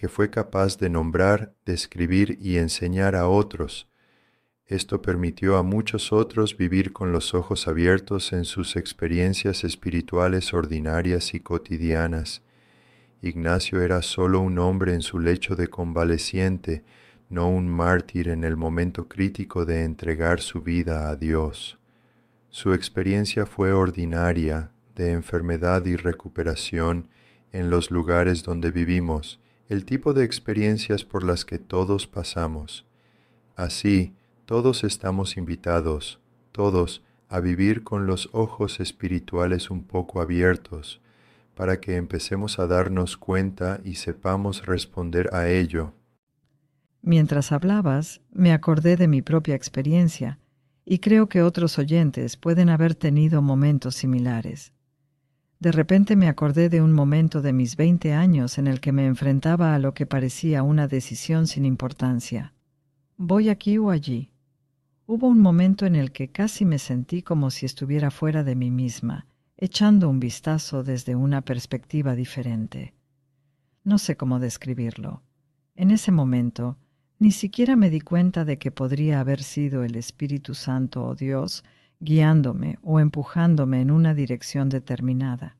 que 0.00 0.08
fue 0.08 0.30
capaz 0.30 0.78
de 0.78 0.88
nombrar, 0.88 1.52
describir 1.66 2.38
y 2.40 2.56
enseñar 2.56 3.14
a 3.14 3.28
otros. 3.28 3.86
Esto 4.64 5.02
permitió 5.02 5.58
a 5.58 5.62
muchos 5.62 6.10
otros 6.10 6.56
vivir 6.56 6.94
con 6.94 7.12
los 7.12 7.34
ojos 7.34 7.68
abiertos 7.68 8.32
en 8.32 8.46
sus 8.46 8.76
experiencias 8.76 9.62
espirituales 9.62 10.54
ordinarias 10.54 11.34
y 11.34 11.40
cotidianas. 11.40 12.40
Ignacio 13.20 13.82
era 13.82 14.00
solo 14.00 14.40
un 14.40 14.58
hombre 14.58 14.94
en 14.94 15.02
su 15.02 15.18
lecho 15.18 15.54
de 15.54 15.68
convaleciente, 15.68 16.82
no 17.28 17.50
un 17.50 17.68
mártir 17.68 18.28
en 18.28 18.42
el 18.42 18.56
momento 18.56 19.06
crítico 19.06 19.66
de 19.66 19.84
entregar 19.84 20.40
su 20.40 20.62
vida 20.62 21.10
a 21.10 21.16
Dios. 21.16 21.78
Su 22.48 22.72
experiencia 22.72 23.44
fue 23.44 23.74
ordinaria 23.74 24.72
de 24.96 25.12
enfermedad 25.12 25.84
y 25.84 25.96
recuperación 25.96 27.10
en 27.52 27.68
los 27.68 27.90
lugares 27.90 28.42
donde 28.44 28.70
vivimos, 28.70 29.40
el 29.70 29.84
tipo 29.84 30.14
de 30.14 30.24
experiencias 30.24 31.04
por 31.04 31.22
las 31.22 31.44
que 31.44 31.60
todos 31.60 32.08
pasamos. 32.08 32.84
Así, 33.54 34.16
todos 34.44 34.82
estamos 34.82 35.36
invitados, 35.36 36.18
todos, 36.50 37.04
a 37.28 37.38
vivir 37.38 37.84
con 37.84 38.04
los 38.04 38.28
ojos 38.32 38.80
espirituales 38.80 39.70
un 39.70 39.84
poco 39.84 40.20
abiertos, 40.20 41.00
para 41.54 41.80
que 41.80 41.94
empecemos 41.94 42.58
a 42.58 42.66
darnos 42.66 43.16
cuenta 43.16 43.80
y 43.84 43.94
sepamos 43.94 44.66
responder 44.66 45.32
a 45.32 45.48
ello. 45.48 45.94
Mientras 47.00 47.52
hablabas, 47.52 48.22
me 48.32 48.52
acordé 48.52 48.96
de 48.96 49.06
mi 49.06 49.22
propia 49.22 49.54
experiencia, 49.54 50.40
y 50.84 50.98
creo 50.98 51.28
que 51.28 51.42
otros 51.42 51.78
oyentes 51.78 52.36
pueden 52.36 52.70
haber 52.70 52.96
tenido 52.96 53.40
momentos 53.40 53.94
similares. 53.94 54.72
De 55.60 55.72
repente 55.72 56.16
me 56.16 56.28
acordé 56.28 56.70
de 56.70 56.80
un 56.80 56.90
momento 56.90 57.42
de 57.42 57.52
mis 57.52 57.76
veinte 57.76 58.14
años 58.14 58.56
en 58.56 58.66
el 58.66 58.80
que 58.80 58.92
me 58.92 59.04
enfrentaba 59.04 59.74
a 59.74 59.78
lo 59.78 59.92
que 59.92 60.06
parecía 60.06 60.62
una 60.62 60.88
decisión 60.88 61.46
sin 61.46 61.66
importancia. 61.66 62.54
¿Voy 63.18 63.50
aquí 63.50 63.76
o 63.76 63.90
allí? 63.90 64.30
Hubo 65.06 65.28
un 65.28 65.40
momento 65.40 65.84
en 65.84 65.96
el 65.96 66.12
que 66.12 66.32
casi 66.32 66.64
me 66.64 66.78
sentí 66.78 67.20
como 67.20 67.50
si 67.50 67.66
estuviera 67.66 68.10
fuera 68.10 68.42
de 68.42 68.56
mí 68.56 68.70
misma, 68.70 69.26
echando 69.58 70.08
un 70.08 70.18
vistazo 70.18 70.82
desde 70.82 71.14
una 71.14 71.42
perspectiva 71.42 72.14
diferente. 72.14 72.94
No 73.84 73.98
sé 73.98 74.16
cómo 74.16 74.38
describirlo. 74.38 75.22
En 75.74 75.90
ese 75.90 76.10
momento, 76.10 76.78
ni 77.18 77.32
siquiera 77.32 77.76
me 77.76 77.90
di 77.90 78.00
cuenta 78.00 78.46
de 78.46 78.58
que 78.58 78.70
podría 78.70 79.20
haber 79.20 79.42
sido 79.42 79.84
el 79.84 79.94
Espíritu 79.96 80.54
Santo 80.54 81.04
o 81.04 81.14
Dios 81.14 81.64
guiándome 82.00 82.78
o 82.82 82.98
empujándome 82.98 83.80
en 83.80 83.90
una 83.90 84.14
dirección 84.14 84.68
determinada. 84.68 85.56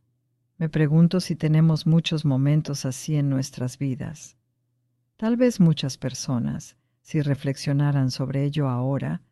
Me 0.59 0.69
pregunto 0.69 1.21
si 1.21 1.37
tenemos 1.37 1.87
muchos 1.87 2.25
momentos 2.25 2.85
así 2.85 3.17
en 3.17 3.31
nuestras 3.31 3.79
vidas. 3.79 4.37
Tal 5.17 5.37
vez 5.37 5.61
muchas 5.61 5.99
personas, 5.99 6.77
si 7.03 7.21
reflexionaran 7.21 8.11
sobre 8.11 8.45
ello 8.45 8.69
ahora, 8.69 9.23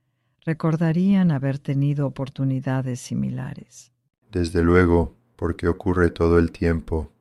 recordarían 0.44 1.30
haber 1.30 1.58
tenido 1.58 2.06
oportunidades 2.06 3.00
similares. 3.00 3.92
Desde 4.30 4.62
luego, 4.62 5.16
porque 5.36 5.68
ocurre 5.68 6.10
todo 6.10 6.38
el 6.38 6.52
tiempo. 6.52 7.12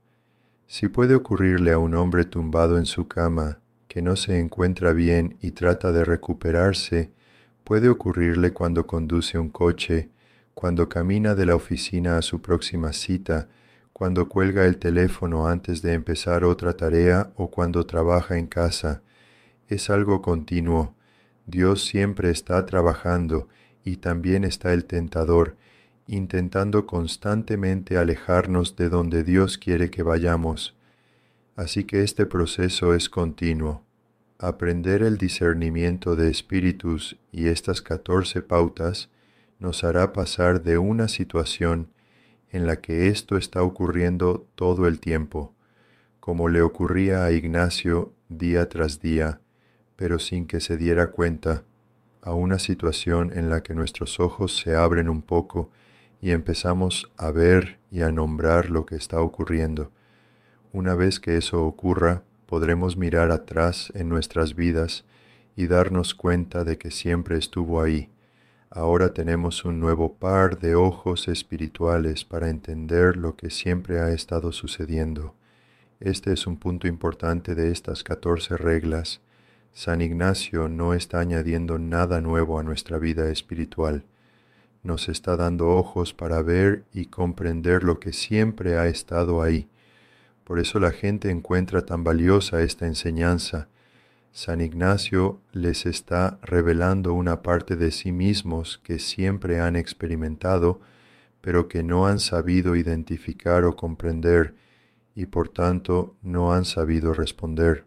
Si 0.65 0.87
puede 0.87 1.15
ocurrirle 1.15 1.71
a 1.71 1.77
un 1.77 1.95
hombre 1.95 2.25
tumbado 2.25 2.77
en 2.77 2.85
su 2.85 3.07
cama, 3.07 3.59
que 3.87 4.01
no 4.01 4.15
se 4.15 4.39
encuentra 4.39 4.91
bien 4.93 5.37
y 5.41 5.51
trata 5.51 5.91
de 5.91 6.03
recuperarse, 6.03 7.13
puede 7.67 7.89
ocurrirle 7.89 8.53
cuando 8.53 8.87
conduce 8.87 9.37
un 9.37 9.49
coche, 9.49 10.09
cuando 10.53 10.87
camina 10.87 11.35
de 11.35 11.45
la 11.45 11.53
oficina 11.53 12.17
a 12.17 12.21
su 12.21 12.41
próxima 12.41 12.93
cita, 12.93 13.49
cuando 13.91 14.29
cuelga 14.29 14.65
el 14.65 14.77
teléfono 14.77 15.49
antes 15.49 15.81
de 15.81 15.91
empezar 15.91 16.45
otra 16.45 16.77
tarea 16.77 17.33
o 17.35 17.51
cuando 17.51 17.85
trabaja 17.85 18.37
en 18.37 18.47
casa. 18.47 19.01
Es 19.67 19.89
algo 19.89 20.21
continuo. 20.21 20.95
Dios 21.45 21.83
siempre 21.83 22.29
está 22.31 22.65
trabajando 22.65 23.49
y 23.83 23.97
también 23.97 24.45
está 24.45 24.71
el 24.71 24.85
tentador, 24.85 25.57
intentando 26.07 26.85
constantemente 26.85 27.97
alejarnos 27.97 28.77
de 28.77 28.87
donde 28.87 29.25
Dios 29.25 29.57
quiere 29.57 29.89
que 29.89 30.03
vayamos. 30.03 30.73
Así 31.57 31.83
que 31.83 32.01
este 32.01 32.25
proceso 32.25 32.93
es 32.93 33.09
continuo. 33.09 33.86
Aprender 34.39 35.01
el 35.01 35.17
discernimiento 35.17 36.15
de 36.15 36.29
espíritus 36.29 37.17
y 37.31 37.47
estas 37.47 37.81
catorce 37.81 38.43
pautas 38.43 39.09
nos 39.57 39.83
hará 39.83 40.13
pasar 40.13 40.61
de 40.61 40.77
una 40.77 41.07
situación 41.07 41.89
en 42.51 42.67
la 42.67 42.79
que 42.79 43.07
esto 43.07 43.35
está 43.35 43.63
ocurriendo 43.63 44.47
todo 44.53 44.87
el 44.87 44.99
tiempo, 44.99 45.55
como 46.19 46.49
le 46.49 46.61
ocurría 46.61 47.25
a 47.25 47.31
Ignacio 47.31 48.13
día 48.29 48.69
tras 48.69 49.01
día, 49.01 49.41
pero 49.95 50.19
sin 50.19 50.45
que 50.45 50.59
se 50.59 50.77
diera 50.77 51.09
cuenta, 51.09 51.63
a 52.21 52.33
una 52.33 52.59
situación 52.59 53.31
en 53.33 53.49
la 53.49 53.63
que 53.63 53.73
nuestros 53.73 54.19
ojos 54.19 54.55
se 54.55 54.75
abren 54.75 55.09
un 55.09 55.23
poco 55.23 55.71
y 56.21 56.29
empezamos 56.29 57.11
a 57.17 57.31
ver 57.31 57.79
y 57.89 58.01
a 58.01 58.11
nombrar 58.11 58.69
lo 58.69 58.85
que 58.85 58.97
está 58.97 59.19
ocurriendo. 59.19 59.91
Una 60.73 60.93
vez 60.93 61.19
que 61.19 61.37
eso 61.37 61.65
ocurra, 61.65 62.23
podremos 62.47 62.97
mirar 62.97 63.29
atrás 63.31 63.91
en 63.93 64.09
nuestras 64.09 64.55
vidas 64.55 65.03
y 65.55 65.67
darnos 65.67 66.15
cuenta 66.15 66.63
de 66.63 66.77
que 66.77 66.91
siempre 66.91 67.37
estuvo 67.37 67.81
ahí. 67.81 68.09
Ahora 68.69 69.13
tenemos 69.13 69.65
un 69.65 69.79
nuevo 69.79 70.13
par 70.13 70.59
de 70.59 70.75
ojos 70.75 71.27
espirituales 71.27 72.23
para 72.25 72.49
entender 72.49 73.17
lo 73.17 73.35
que 73.35 73.49
siempre 73.49 73.99
ha 73.99 74.11
estado 74.11 74.51
sucediendo. 74.51 75.35
Este 75.99 76.31
es 76.31 76.47
un 76.47 76.57
punto 76.57 76.87
importante 76.87 77.53
de 77.53 77.71
estas 77.71 78.03
catorce 78.03 78.55
reglas. 78.55 79.19
San 79.73 80.01
Ignacio 80.01 80.69
no 80.69 80.93
está 80.93 81.19
añadiendo 81.19 81.77
nada 81.79 82.21
nuevo 82.21 82.59
a 82.59 82.63
nuestra 82.63 82.97
vida 82.97 83.29
espiritual. 83.29 84.03
Nos 84.83 85.09
está 85.09 85.35
dando 85.35 85.69
ojos 85.69 86.13
para 86.13 86.41
ver 86.41 86.85
y 86.93 87.07
comprender 87.07 87.83
lo 87.83 87.99
que 87.99 88.13
siempre 88.13 88.77
ha 88.77 88.87
estado 88.87 89.41
ahí 89.41 89.67
por 90.47 90.59
eso 90.59 90.79
la 90.79 90.91
gente 90.91 91.29
encuentra 91.29 91.85
tan 91.85 92.05
valiosa 92.05 92.61
esta 92.61 92.87
enseñanza. 92.87 93.67
San 94.31 94.61
Ignacio 94.61 95.41
les 95.51 95.85
está 95.85 96.39
revelando 96.41 97.13
una 97.13 97.41
parte 97.41 97.75
de 97.75 97.91
sí 97.91 98.13
mismos 98.13 98.79
que 98.81 98.97
siempre 98.97 99.59
han 99.59 99.75
experimentado, 99.75 100.79
pero 101.41 101.67
que 101.67 101.83
no 101.83 102.07
han 102.07 102.21
sabido 102.21 102.77
identificar 102.77 103.65
o 103.65 103.75
comprender 103.75 104.55
y 105.15 105.25
por 105.25 105.49
tanto 105.49 106.15
no 106.21 106.53
han 106.53 106.63
sabido 106.63 107.13
responder. 107.13 107.83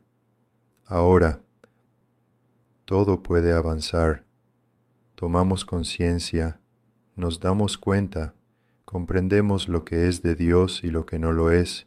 Ahora, 0.84 1.40
todo 2.84 3.22
puede 3.22 3.54
avanzar. 3.54 4.26
Tomamos 5.14 5.64
conciencia, 5.64 6.60
nos 7.16 7.40
damos 7.40 7.78
cuenta, 7.78 8.34
comprendemos 8.84 9.66
lo 9.66 9.86
que 9.86 10.08
es 10.08 10.20
de 10.20 10.34
Dios 10.34 10.84
y 10.84 10.90
lo 10.90 11.06
que 11.06 11.18
no 11.18 11.32
lo 11.32 11.50
es, 11.50 11.86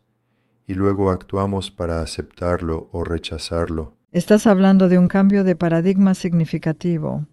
y 0.67 0.73
luego 0.73 1.11
actuamos 1.11 1.71
para 1.71 2.01
aceptarlo 2.01 2.89
o 2.91 3.03
rechazarlo. 3.03 3.97
Estás 4.11 4.47
hablando 4.47 4.89
de 4.89 4.97
un 4.97 5.07
cambio 5.07 5.43
de 5.43 5.55
paradigma 5.55 6.13
significativo. 6.13 7.25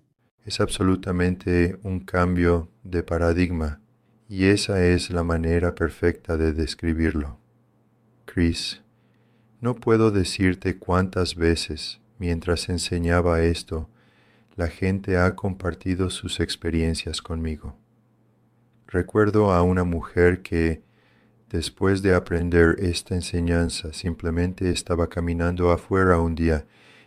Es 0.45 0.61
absolutamente 0.61 1.79
un 1.83 2.01
cambio 2.01 2.71
de 2.83 3.03
paradigma 3.03 3.81
y 4.29 4.47
esa 4.47 4.85
es 4.85 5.11
la 5.11 5.23
manera 5.23 5.75
perfecta 5.75 6.37
de 6.37 6.53
describirlo. 6.53 7.39
Chris, 8.25 8.83
no 9.61 9.75
puedo 9.75 10.11
decirte 10.11 10.79
cuántas 10.79 11.35
veces, 11.35 12.01
mientras 12.19 12.69
enseñaba 12.69 13.43
esto, 13.43 13.89
la 14.57 14.69
gente 14.69 15.19
ha 15.19 15.35
compartido 15.37 16.11
sus 16.11 16.41
experiencias 16.41 17.21
conmigo. 17.21 17.77
Recuerdo 18.87 19.53
a 19.53 19.63
una 19.63 19.85
mujer 19.85 20.43
que 20.43 20.83
Después 21.51 22.01
de 22.03 22.15
aprender 22.15 22.77
esta 22.79 23.17
enseñanza, 23.17 23.93
simplemente 23.93 24.71
estaba 24.71 25.09
caminando 25.09 25.73
afuera 25.73 26.21
un 26.21 26.37
día, 26.37 26.65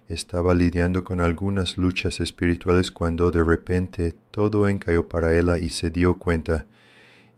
estaba 0.09 0.53
lidiando 0.53 1.05
con 1.05 1.21
algunas 1.21 1.77
luchas 1.77 2.19
espirituales 2.19 2.91
cuando 2.91 3.31
de 3.31 3.41
repente 3.41 4.13
todo 4.31 4.67
encayó 4.67 5.07
para 5.07 5.33
ella 5.33 5.57
y 5.57 5.69
se 5.69 5.91
dio 5.91 6.19
cuenta. 6.19 6.65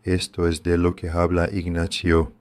Esto 0.02 0.48
es 0.48 0.64
de 0.64 0.78
lo 0.78 0.96
que 0.96 1.08
habla 1.08 1.48
Ignacio. 1.52 2.32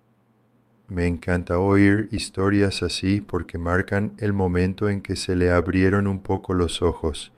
Me 0.87 1.05
encanta 1.05 1.59
oír 1.59 2.09
historias 2.11 2.81
así 2.81 3.21
porque 3.21 3.59
marcan 3.59 4.13
el 4.17 4.33
momento 4.33 4.89
en 4.89 5.01
que 5.01 5.15
se 5.15 5.35
le 5.35 5.51
abrieron 5.51 6.07
un 6.07 6.21
poco 6.21 6.55
los 6.55 6.81
ojos. 6.81 7.31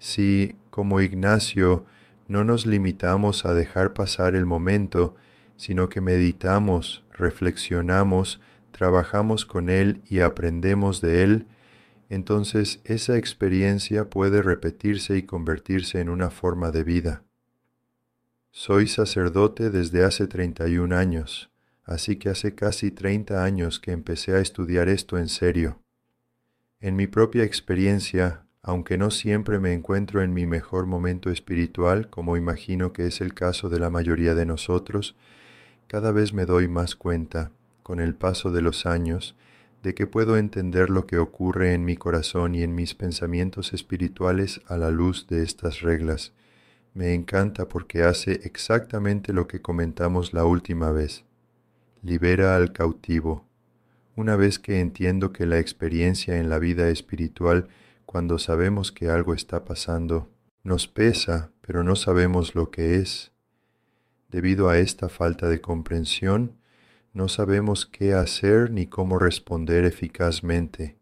Si, 0.00 0.56
como 0.70 1.00
Ignacio, 1.00 1.86
no 2.26 2.42
nos 2.42 2.66
limitamos 2.66 3.46
a 3.46 3.54
dejar 3.54 3.94
pasar 3.94 4.34
el 4.34 4.44
momento, 4.44 5.14
sino 5.58 5.88
que 5.88 6.00
meditamos, 6.00 7.04
reflexionamos, 7.12 8.40
trabajamos 8.70 9.44
con 9.44 9.68
Él 9.68 10.00
y 10.08 10.20
aprendemos 10.20 11.00
de 11.00 11.24
Él, 11.24 11.46
entonces 12.08 12.80
esa 12.84 13.18
experiencia 13.18 14.08
puede 14.08 14.40
repetirse 14.40 15.18
y 15.18 15.24
convertirse 15.24 16.00
en 16.00 16.08
una 16.08 16.30
forma 16.30 16.70
de 16.70 16.84
vida. 16.84 17.24
Soy 18.52 18.86
sacerdote 18.86 19.68
desde 19.68 20.04
hace 20.04 20.28
31 20.28 20.96
años, 20.96 21.50
así 21.84 22.16
que 22.16 22.28
hace 22.28 22.54
casi 22.54 22.92
30 22.92 23.44
años 23.44 23.80
que 23.80 23.90
empecé 23.90 24.34
a 24.34 24.38
estudiar 24.38 24.88
esto 24.88 25.18
en 25.18 25.28
serio. 25.28 25.82
En 26.80 26.94
mi 26.94 27.08
propia 27.08 27.42
experiencia, 27.42 28.46
aunque 28.62 28.96
no 28.96 29.10
siempre 29.10 29.58
me 29.58 29.72
encuentro 29.72 30.22
en 30.22 30.32
mi 30.32 30.46
mejor 30.46 30.86
momento 30.86 31.30
espiritual, 31.30 32.10
como 32.10 32.36
imagino 32.36 32.92
que 32.92 33.06
es 33.06 33.20
el 33.20 33.34
caso 33.34 33.68
de 33.68 33.80
la 33.80 33.90
mayoría 33.90 34.36
de 34.36 34.46
nosotros, 34.46 35.16
cada 35.88 36.12
vez 36.12 36.34
me 36.34 36.44
doy 36.44 36.68
más 36.68 36.94
cuenta, 36.94 37.50
con 37.82 37.98
el 37.98 38.14
paso 38.14 38.52
de 38.52 38.60
los 38.60 38.84
años, 38.84 39.34
de 39.82 39.94
que 39.94 40.06
puedo 40.06 40.36
entender 40.36 40.90
lo 40.90 41.06
que 41.06 41.16
ocurre 41.16 41.72
en 41.72 41.84
mi 41.84 41.96
corazón 41.96 42.54
y 42.54 42.62
en 42.62 42.74
mis 42.74 42.94
pensamientos 42.94 43.72
espirituales 43.72 44.60
a 44.66 44.76
la 44.76 44.90
luz 44.90 45.26
de 45.28 45.42
estas 45.42 45.80
reglas. 45.80 46.34
Me 46.92 47.14
encanta 47.14 47.68
porque 47.68 48.02
hace 48.02 48.40
exactamente 48.44 49.32
lo 49.32 49.48
que 49.48 49.62
comentamos 49.62 50.34
la 50.34 50.44
última 50.44 50.92
vez. 50.92 51.24
Libera 52.02 52.54
al 52.54 52.72
cautivo. 52.72 53.46
Una 54.14 54.36
vez 54.36 54.58
que 54.58 54.80
entiendo 54.80 55.32
que 55.32 55.46
la 55.46 55.58
experiencia 55.58 56.38
en 56.38 56.50
la 56.50 56.58
vida 56.58 56.90
espiritual, 56.90 57.68
cuando 58.04 58.38
sabemos 58.38 58.92
que 58.92 59.08
algo 59.08 59.32
está 59.32 59.64
pasando, 59.64 60.28
nos 60.64 60.86
pesa, 60.86 61.50
pero 61.62 61.82
no 61.82 61.96
sabemos 61.96 62.54
lo 62.54 62.70
que 62.70 62.96
es. 62.96 63.32
Debido 64.28 64.68
a 64.68 64.78
esta 64.78 65.08
falta 65.08 65.48
de 65.48 65.60
comprensión, 65.60 66.58
no 67.12 67.28
sabemos 67.28 67.86
qué 67.86 68.12
hacer 68.12 68.70
ni 68.70 68.86
cómo 68.86 69.18
responder 69.18 69.84
eficazmente. 69.84 70.98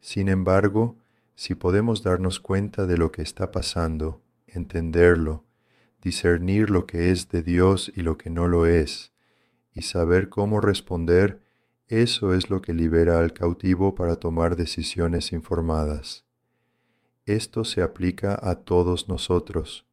Sin 0.00 0.28
embargo, 0.28 0.96
si 1.34 1.54
podemos 1.54 2.02
darnos 2.02 2.40
cuenta 2.40 2.86
de 2.86 2.98
lo 2.98 3.10
que 3.10 3.22
está 3.22 3.50
pasando, 3.50 4.22
entenderlo, 4.46 5.44
discernir 6.02 6.70
lo 6.70 6.86
que 6.86 7.10
es 7.10 7.28
de 7.30 7.42
Dios 7.42 7.90
y 7.94 8.02
lo 8.02 8.18
que 8.18 8.30
no 8.30 8.48
lo 8.48 8.66
es, 8.66 9.12
y 9.72 9.82
saber 9.82 10.28
cómo 10.28 10.60
responder, 10.60 11.40
eso 11.86 12.34
es 12.34 12.50
lo 12.50 12.60
que 12.60 12.74
libera 12.74 13.18
al 13.18 13.32
cautivo 13.32 13.94
para 13.94 14.16
tomar 14.16 14.56
decisiones 14.56 15.32
informadas. 15.32 16.26
Esto 17.24 17.64
se 17.64 17.82
aplica 17.82 18.38
a 18.40 18.56
todos 18.56 19.08
nosotros. 19.08 19.86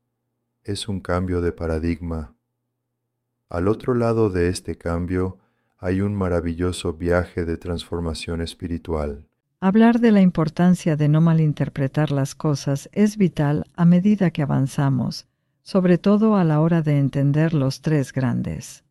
Es 0.64 0.88
un 0.88 1.00
cambio 1.00 1.42
de 1.42 1.52
paradigma. 1.52 2.35
Al 3.50 3.68
otro 3.68 3.94
lado 3.94 4.30
de 4.30 4.50
este 4.50 4.78
cambio 4.78 5.38
hay 5.78 6.02
un 6.02 6.16
maravilloso 6.16 6.94
viaje 6.94 7.46
de 7.46 7.58
transformación 7.58 8.42
espiritual. 8.42 9.28
Hablar 9.60 10.00
de 10.00 10.12
la 10.12 10.22
importancia 10.22 10.96
de 10.96 11.10
no 11.10 11.22
malinterpretar 11.22 12.12
las 12.12 12.36
cosas 12.36 12.90
es 12.92 13.18
vital 13.18 13.66
a 13.76 13.86
medida 13.86 14.32
que 14.32 14.42
avanzamos, 14.42 15.28
sobre 15.62 15.98
todo 15.98 16.36
a 16.36 16.44
la 16.44 16.60
hora 16.60 16.82
de 16.82 16.98
entender 16.98 17.54
los 17.54 17.82
tres 17.82 18.14
grandes. 18.14 18.84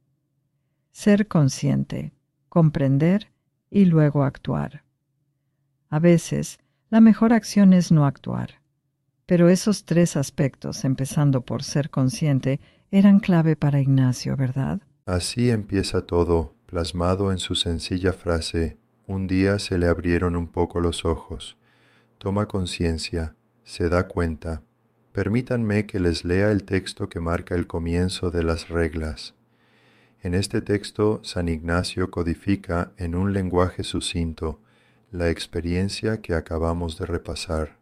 Ser 0.92 1.26
consciente, 1.26 2.12
comprender 2.48 3.30
y 3.70 3.86
luego 3.86 4.22
actuar. 4.22 4.84
A 5.90 5.98
veces, 5.98 6.58
la 6.90 7.00
mejor 7.00 7.32
acción 7.32 7.72
es 7.72 7.90
no 7.90 8.06
actuar. 8.06 8.60
Pero 9.26 9.48
esos 9.48 9.84
tres 9.84 10.16
aspectos, 10.16 10.84
empezando 10.84 11.40
por 11.40 11.62
ser 11.62 11.90
consciente, 11.90 12.60
eran 12.94 13.18
clave 13.18 13.56
para 13.56 13.80
Ignacio, 13.80 14.36
¿verdad? 14.36 14.80
Así 15.04 15.50
empieza 15.50 16.02
todo, 16.02 16.54
plasmado 16.66 17.32
en 17.32 17.38
su 17.38 17.56
sencilla 17.56 18.12
frase, 18.12 18.78
un 19.08 19.26
día 19.26 19.58
se 19.58 19.78
le 19.78 19.88
abrieron 19.88 20.36
un 20.36 20.46
poco 20.46 20.78
los 20.78 21.04
ojos. 21.04 21.58
Toma 22.18 22.46
conciencia, 22.46 23.34
se 23.64 23.88
da 23.88 24.06
cuenta. 24.06 24.62
Permítanme 25.10 25.86
que 25.86 25.98
les 25.98 26.24
lea 26.24 26.52
el 26.52 26.62
texto 26.62 27.08
que 27.08 27.18
marca 27.18 27.56
el 27.56 27.66
comienzo 27.66 28.30
de 28.30 28.44
las 28.44 28.68
reglas. 28.68 29.34
En 30.22 30.32
este 30.32 30.62
texto, 30.62 31.18
San 31.24 31.48
Ignacio 31.48 32.12
codifica 32.12 32.92
en 32.96 33.16
un 33.16 33.32
lenguaje 33.32 33.82
sucinto 33.82 34.60
la 35.10 35.30
experiencia 35.30 36.22
que 36.22 36.34
acabamos 36.34 36.96
de 36.96 37.06
repasar. 37.06 37.76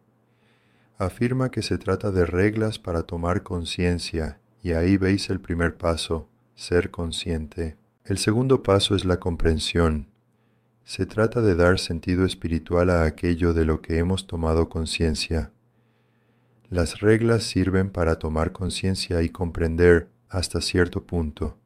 Afirma 0.97 1.51
que 1.51 1.61
se 1.61 1.77
trata 1.77 2.09
de 2.09 2.25
reglas 2.25 2.79
para 2.79 3.03
tomar 3.03 3.43
conciencia, 3.43 4.39
y 4.63 4.71
ahí 4.71 4.97
veis 4.97 5.29
el 5.29 5.39
primer 5.39 5.77
paso, 5.77 6.29
ser 6.55 6.89
consciente. 6.89 7.77
El 8.05 8.17
segundo 8.17 8.63
paso 8.63 8.95
es 8.95 9.05
la 9.05 9.19
comprensión, 9.19 10.07
se 10.85 11.05
trata 11.05 11.41
de 11.41 11.55
dar 11.55 11.79
sentido 11.79 12.25
espiritual 12.25 12.89
a 12.89 13.05
aquello 13.05 13.53
de 13.53 13.63
lo 13.63 13.81
que 13.81 13.99
hemos 13.99 14.27
tomado 14.27 14.67
conciencia. 14.67 15.51
Las 16.69 16.99
reglas 16.99 17.43
sirven 17.43 17.89
para 17.89 18.19
tomar 18.19 18.51
conciencia 18.51 19.21
y 19.21 19.29
comprender 19.29 20.09
hasta 20.27 20.59
cierto 20.59 21.05
punto. 21.05 21.57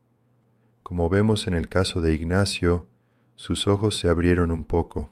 Como 0.83 1.09
vemos 1.09 1.47
en 1.47 1.55
el 1.55 1.67
caso 1.67 1.99
de 2.01 2.13
Ignacio, 2.13 2.87
sus 3.35 3.67
ojos 3.67 3.97
se 3.97 4.07
abrieron 4.07 4.51
un 4.51 4.65
poco. 4.65 5.11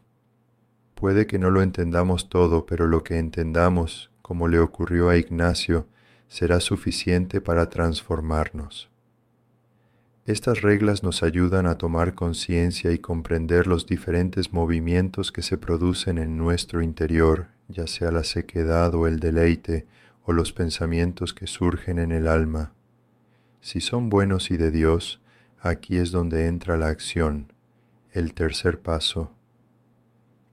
Puede 0.93 1.25
que 1.25 1.39
no 1.39 1.49
lo 1.49 1.63
entendamos 1.63 2.29
todo, 2.29 2.65
pero 2.65 2.87
lo 2.87 3.03
que 3.03 3.17
entendamos, 3.17 4.11
como 4.21 4.47
le 4.47 4.59
ocurrió 4.59 5.09
a 5.09 5.17
Ignacio, 5.17 5.87
será 6.27 6.59
suficiente 6.59 7.41
para 7.41 7.69
transformarnos. 7.69 8.89
Estas 10.25 10.63
reglas 10.63 11.03
nos 11.03 11.21
ayudan 11.21 11.67
a 11.67 11.77
tomar 11.77 12.15
conciencia 12.15 12.91
y 12.91 12.97
comprender 12.97 13.67
los 13.67 13.85
diferentes 13.85 14.53
movimientos 14.53 15.31
que 15.31 15.43
se 15.43 15.57
producen 15.57 16.17
en 16.17 16.35
nuestro 16.35 16.81
interior, 16.81 17.49
ya 17.67 17.85
sea 17.85 18.09
la 18.09 18.23
sequedad 18.23 18.95
o 18.95 19.05
el 19.05 19.19
deleite, 19.19 19.85
o 20.23 20.33
los 20.33 20.51
pensamientos 20.51 21.35
que 21.35 21.45
surgen 21.45 21.99
en 21.99 22.11
el 22.11 22.27
alma. 22.27 22.73
Si 23.61 23.81
son 23.81 24.09
buenos 24.09 24.49
y 24.49 24.57
de 24.57 24.71
Dios, 24.71 25.21
aquí 25.59 25.97
es 25.97 26.11
donde 26.11 26.47
entra 26.47 26.75
la 26.77 26.87
acción, 26.87 27.53
el 28.11 28.33
tercer 28.33 28.79
paso. 28.79 29.34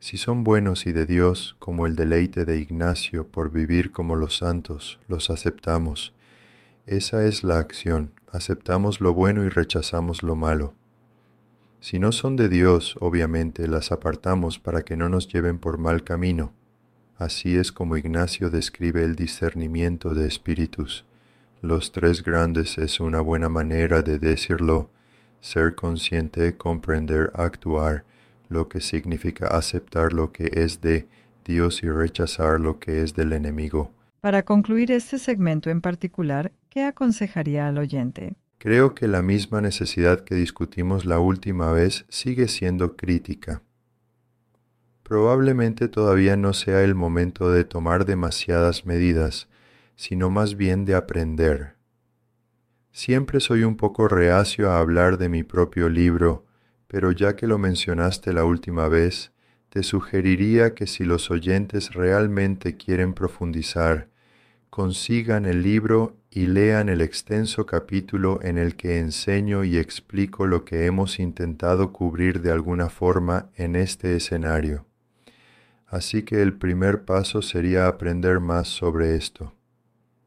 Si 0.02 0.16
son 0.16 0.42
buenos 0.42 0.86
y 0.86 0.90
de 0.90 1.06
Dios, 1.06 1.54
como 1.60 1.86
el 1.86 1.94
deleite 1.94 2.44
de 2.44 2.58
Ignacio 2.58 3.28
por 3.28 3.52
vivir 3.52 3.92
como 3.92 4.16
los 4.16 4.36
santos, 4.36 4.98
los 5.06 5.30
aceptamos. 5.30 6.12
Esa 6.86 7.24
es 7.24 7.44
la 7.44 7.60
acción 7.60 8.10
aceptamos 8.32 9.00
lo 9.00 9.14
bueno 9.14 9.44
y 9.44 9.48
rechazamos 9.48 10.24
lo 10.24 10.34
malo. 10.34 10.74
Si 11.78 12.00
no 12.00 12.10
son 12.10 12.34
de 12.34 12.48
Dios, 12.48 12.96
obviamente 12.98 13.68
las 13.68 13.92
apartamos 13.92 14.58
para 14.58 14.82
que 14.82 14.96
no 14.96 15.08
nos 15.08 15.28
lleven 15.28 15.60
por 15.60 15.78
mal 15.78 16.02
camino. 16.02 16.52
Así 17.16 17.56
es 17.56 17.70
como 17.70 17.96
Ignacio 17.96 18.50
describe 18.50 19.04
el 19.04 19.14
discernimiento 19.14 20.14
de 20.14 20.26
espíritus. 20.26 21.04
Los 21.60 21.92
tres 21.92 22.24
grandes 22.24 22.76
es 22.76 22.98
una 22.98 23.20
buena 23.20 23.48
manera 23.48 24.02
de 24.02 24.18
decirlo, 24.18 24.90
ser 25.40 25.76
consciente, 25.76 26.56
comprender, 26.56 27.30
actuar, 27.34 28.04
lo 28.52 28.68
que 28.68 28.80
significa 28.80 29.48
aceptar 29.48 30.12
lo 30.12 30.32
que 30.32 30.50
es 30.52 30.80
de 30.80 31.08
Dios 31.44 31.82
y 31.82 31.90
rechazar 31.90 32.60
lo 32.60 32.78
que 32.78 33.02
es 33.02 33.14
del 33.14 33.32
enemigo. 33.32 33.92
Para 34.20 34.44
concluir 34.44 34.92
este 34.92 35.18
segmento 35.18 35.70
en 35.70 35.80
particular, 35.80 36.52
¿qué 36.70 36.84
aconsejaría 36.84 37.66
al 37.66 37.78
oyente? 37.78 38.34
Creo 38.58 38.94
que 38.94 39.08
la 39.08 39.22
misma 39.22 39.60
necesidad 39.60 40.20
que 40.20 40.36
discutimos 40.36 41.04
la 41.04 41.18
última 41.18 41.72
vez 41.72 42.04
sigue 42.08 42.46
siendo 42.46 42.96
crítica. 42.96 43.62
Probablemente 45.02 45.88
todavía 45.88 46.36
no 46.36 46.52
sea 46.52 46.82
el 46.82 46.94
momento 46.94 47.50
de 47.50 47.64
tomar 47.64 48.04
demasiadas 48.04 48.86
medidas, 48.86 49.48
sino 49.96 50.30
más 50.30 50.56
bien 50.56 50.84
de 50.84 50.94
aprender. 50.94 51.74
Siempre 52.92 53.40
soy 53.40 53.64
un 53.64 53.76
poco 53.76 54.06
reacio 54.06 54.70
a 54.70 54.78
hablar 54.78 55.18
de 55.18 55.28
mi 55.28 55.42
propio 55.42 55.88
libro, 55.88 56.44
pero 56.92 57.10
ya 57.10 57.36
que 57.36 57.46
lo 57.46 57.56
mencionaste 57.56 58.34
la 58.34 58.44
última 58.44 58.86
vez, 58.86 59.32
te 59.70 59.82
sugeriría 59.82 60.74
que 60.74 60.86
si 60.86 61.04
los 61.04 61.30
oyentes 61.30 61.94
realmente 61.94 62.76
quieren 62.76 63.14
profundizar, 63.14 64.08
consigan 64.68 65.46
el 65.46 65.62
libro 65.62 66.18
y 66.30 66.48
lean 66.48 66.90
el 66.90 67.00
extenso 67.00 67.64
capítulo 67.64 68.40
en 68.42 68.58
el 68.58 68.76
que 68.76 68.98
enseño 68.98 69.64
y 69.64 69.78
explico 69.78 70.46
lo 70.46 70.66
que 70.66 70.84
hemos 70.84 71.18
intentado 71.18 71.94
cubrir 71.94 72.42
de 72.42 72.50
alguna 72.50 72.90
forma 72.90 73.48
en 73.56 73.74
este 73.74 74.14
escenario. 74.14 74.84
Así 75.86 76.24
que 76.24 76.42
el 76.42 76.52
primer 76.52 77.06
paso 77.06 77.40
sería 77.40 77.86
aprender 77.86 78.38
más 78.38 78.68
sobre 78.68 79.16
esto. 79.16 79.54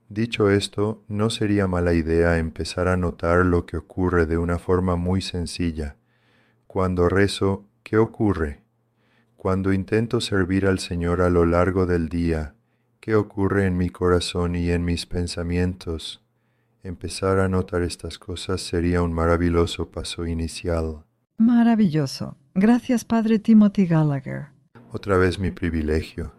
Dicho 0.09 0.49
esto, 0.49 1.03
no 1.09 1.29
sería 1.29 1.67
mala 1.67 1.93
idea 1.93 2.39
empezar 2.39 2.87
a 2.87 2.97
notar 2.97 3.45
lo 3.45 3.67
que 3.67 3.77
ocurre 3.77 4.25
de 4.25 4.39
una 4.39 4.57
forma 4.57 4.95
muy 4.95 5.21
sencilla. 5.21 5.97
Cuando 6.75 7.07
rezo, 7.07 7.63
¿qué 7.83 7.95
ocurre? 7.95 8.59
Cuando 9.37 9.71
intento 9.71 10.19
servir 10.19 10.67
al 10.67 10.79
Señor 10.79 11.21
a 11.21 11.29
lo 11.29 11.45
largo 11.45 11.85
del 11.85 12.09
día, 12.09 12.53
¿Qué 12.99 13.15
ocurre 13.15 13.65
en 13.65 13.77
mi 13.77 13.89
corazón 13.89 14.57
y 14.57 14.71
en 14.71 14.83
mis 14.83 15.05
pensamientos? 15.05 16.21
Empezar 16.83 17.39
a 17.39 17.47
notar 17.47 17.81
estas 17.81 18.19
cosas 18.19 18.59
sería 18.59 19.01
un 19.01 19.13
maravilloso 19.13 19.89
paso 19.89 20.27
inicial. 20.27 21.05
Maravilloso. 21.37 22.35
Gracias, 22.55 23.05
Padre 23.05 23.39
Timothy 23.39 23.85
Gallagher. 23.85 24.47
Otra 24.91 25.15
vez 25.15 25.39
mi 25.39 25.51
privilegio. 25.51 26.33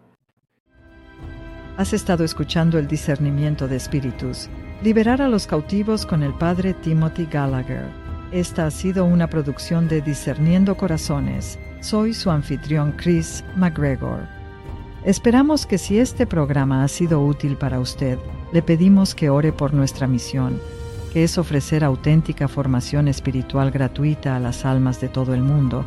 Has 1.77 1.93
estado 1.93 2.23
escuchando 2.23 2.77
el 2.77 2.87
discernimiento 2.87 3.67
de 3.67 3.77
espíritus, 3.77 4.51
liberar 4.83 5.19
a 5.23 5.29
los 5.29 5.47
cautivos 5.47 6.05
con 6.05 6.21
el 6.21 6.35
Padre 6.35 6.75
Timothy 6.75 7.25
Gallagher. 7.25 8.06
Esta 8.31 8.65
ha 8.65 8.71
sido 8.71 9.05
una 9.05 9.29
producción 9.29 9.87
de 9.87 10.01
Discerniendo 10.01 10.75
Corazones. 10.75 11.57
Soy 11.79 12.13
su 12.13 12.29
anfitrión 12.29 12.91
Chris 12.91 13.41
McGregor. 13.55 14.27
Esperamos 15.05 15.65
que 15.65 15.77
si 15.77 15.97
este 15.97 16.27
programa 16.27 16.83
ha 16.83 16.89
sido 16.89 17.23
útil 17.23 17.55
para 17.55 17.79
usted, 17.79 18.19
le 18.51 18.61
pedimos 18.61 19.15
que 19.15 19.29
ore 19.29 19.53
por 19.53 19.73
nuestra 19.73 20.07
misión, 20.07 20.59
que 21.13 21.23
es 21.23 21.37
ofrecer 21.37 21.85
auténtica 21.85 22.49
formación 22.49 23.07
espiritual 23.07 23.71
gratuita 23.71 24.35
a 24.35 24.41
las 24.41 24.65
almas 24.65 24.99
de 24.99 25.07
todo 25.07 25.33
el 25.33 25.41
mundo. 25.41 25.85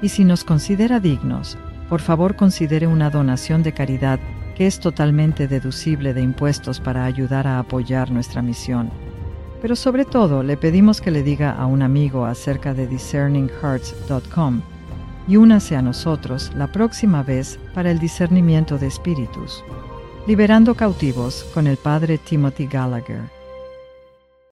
Y 0.00 0.08
si 0.08 0.24
nos 0.24 0.44
considera 0.44 0.98
dignos, 0.98 1.58
por 1.90 2.00
favor 2.00 2.36
considere 2.36 2.86
una 2.86 3.10
donación 3.10 3.62
de 3.62 3.74
caridad 3.74 4.18
que 4.54 4.66
es 4.66 4.80
totalmente 4.80 5.46
deducible 5.46 6.14
de 6.14 6.22
impuestos 6.22 6.80
para 6.80 7.04
ayudar 7.04 7.46
a 7.46 7.58
apoyar 7.58 8.10
nuestra 8.10 8.40
misión. 8.40 8.90
Pero 9.62 9.76
sobre 9.76 10.04
todo 10.04 10.42
le 10.42 10.56
pedimos 10.56 11.00
que 11.00 11.12
le 11.12 11.22
diga 11.22 11.52
a 11.52 11.66
un 11.66 11.82
amigo 11.82 12.26
acerca 12.26 12.74
de 12.74 12.88
discerninghearts.com 12.88 14.60
y 15.28 15.36
únase 15.36 15.76
a 15.76 15.82
nosotros 15.82 16.50
la 16.56 16.66
próxima 16.66 17.22
vez 17.22 17.60
para 17.72 17.92
el 17.92 18.00
discernimiento 18.00 18.76
de 18.76 18.88
espíritus, 18.88 19.64
liberando 20.26 20.74
cautivos 20.74 21.44
con 21.54 21.68
el 21.68 21.76
Padre 21.76 22.18
Timothy 22.18 22.66
Gallagher. 22.66 23.41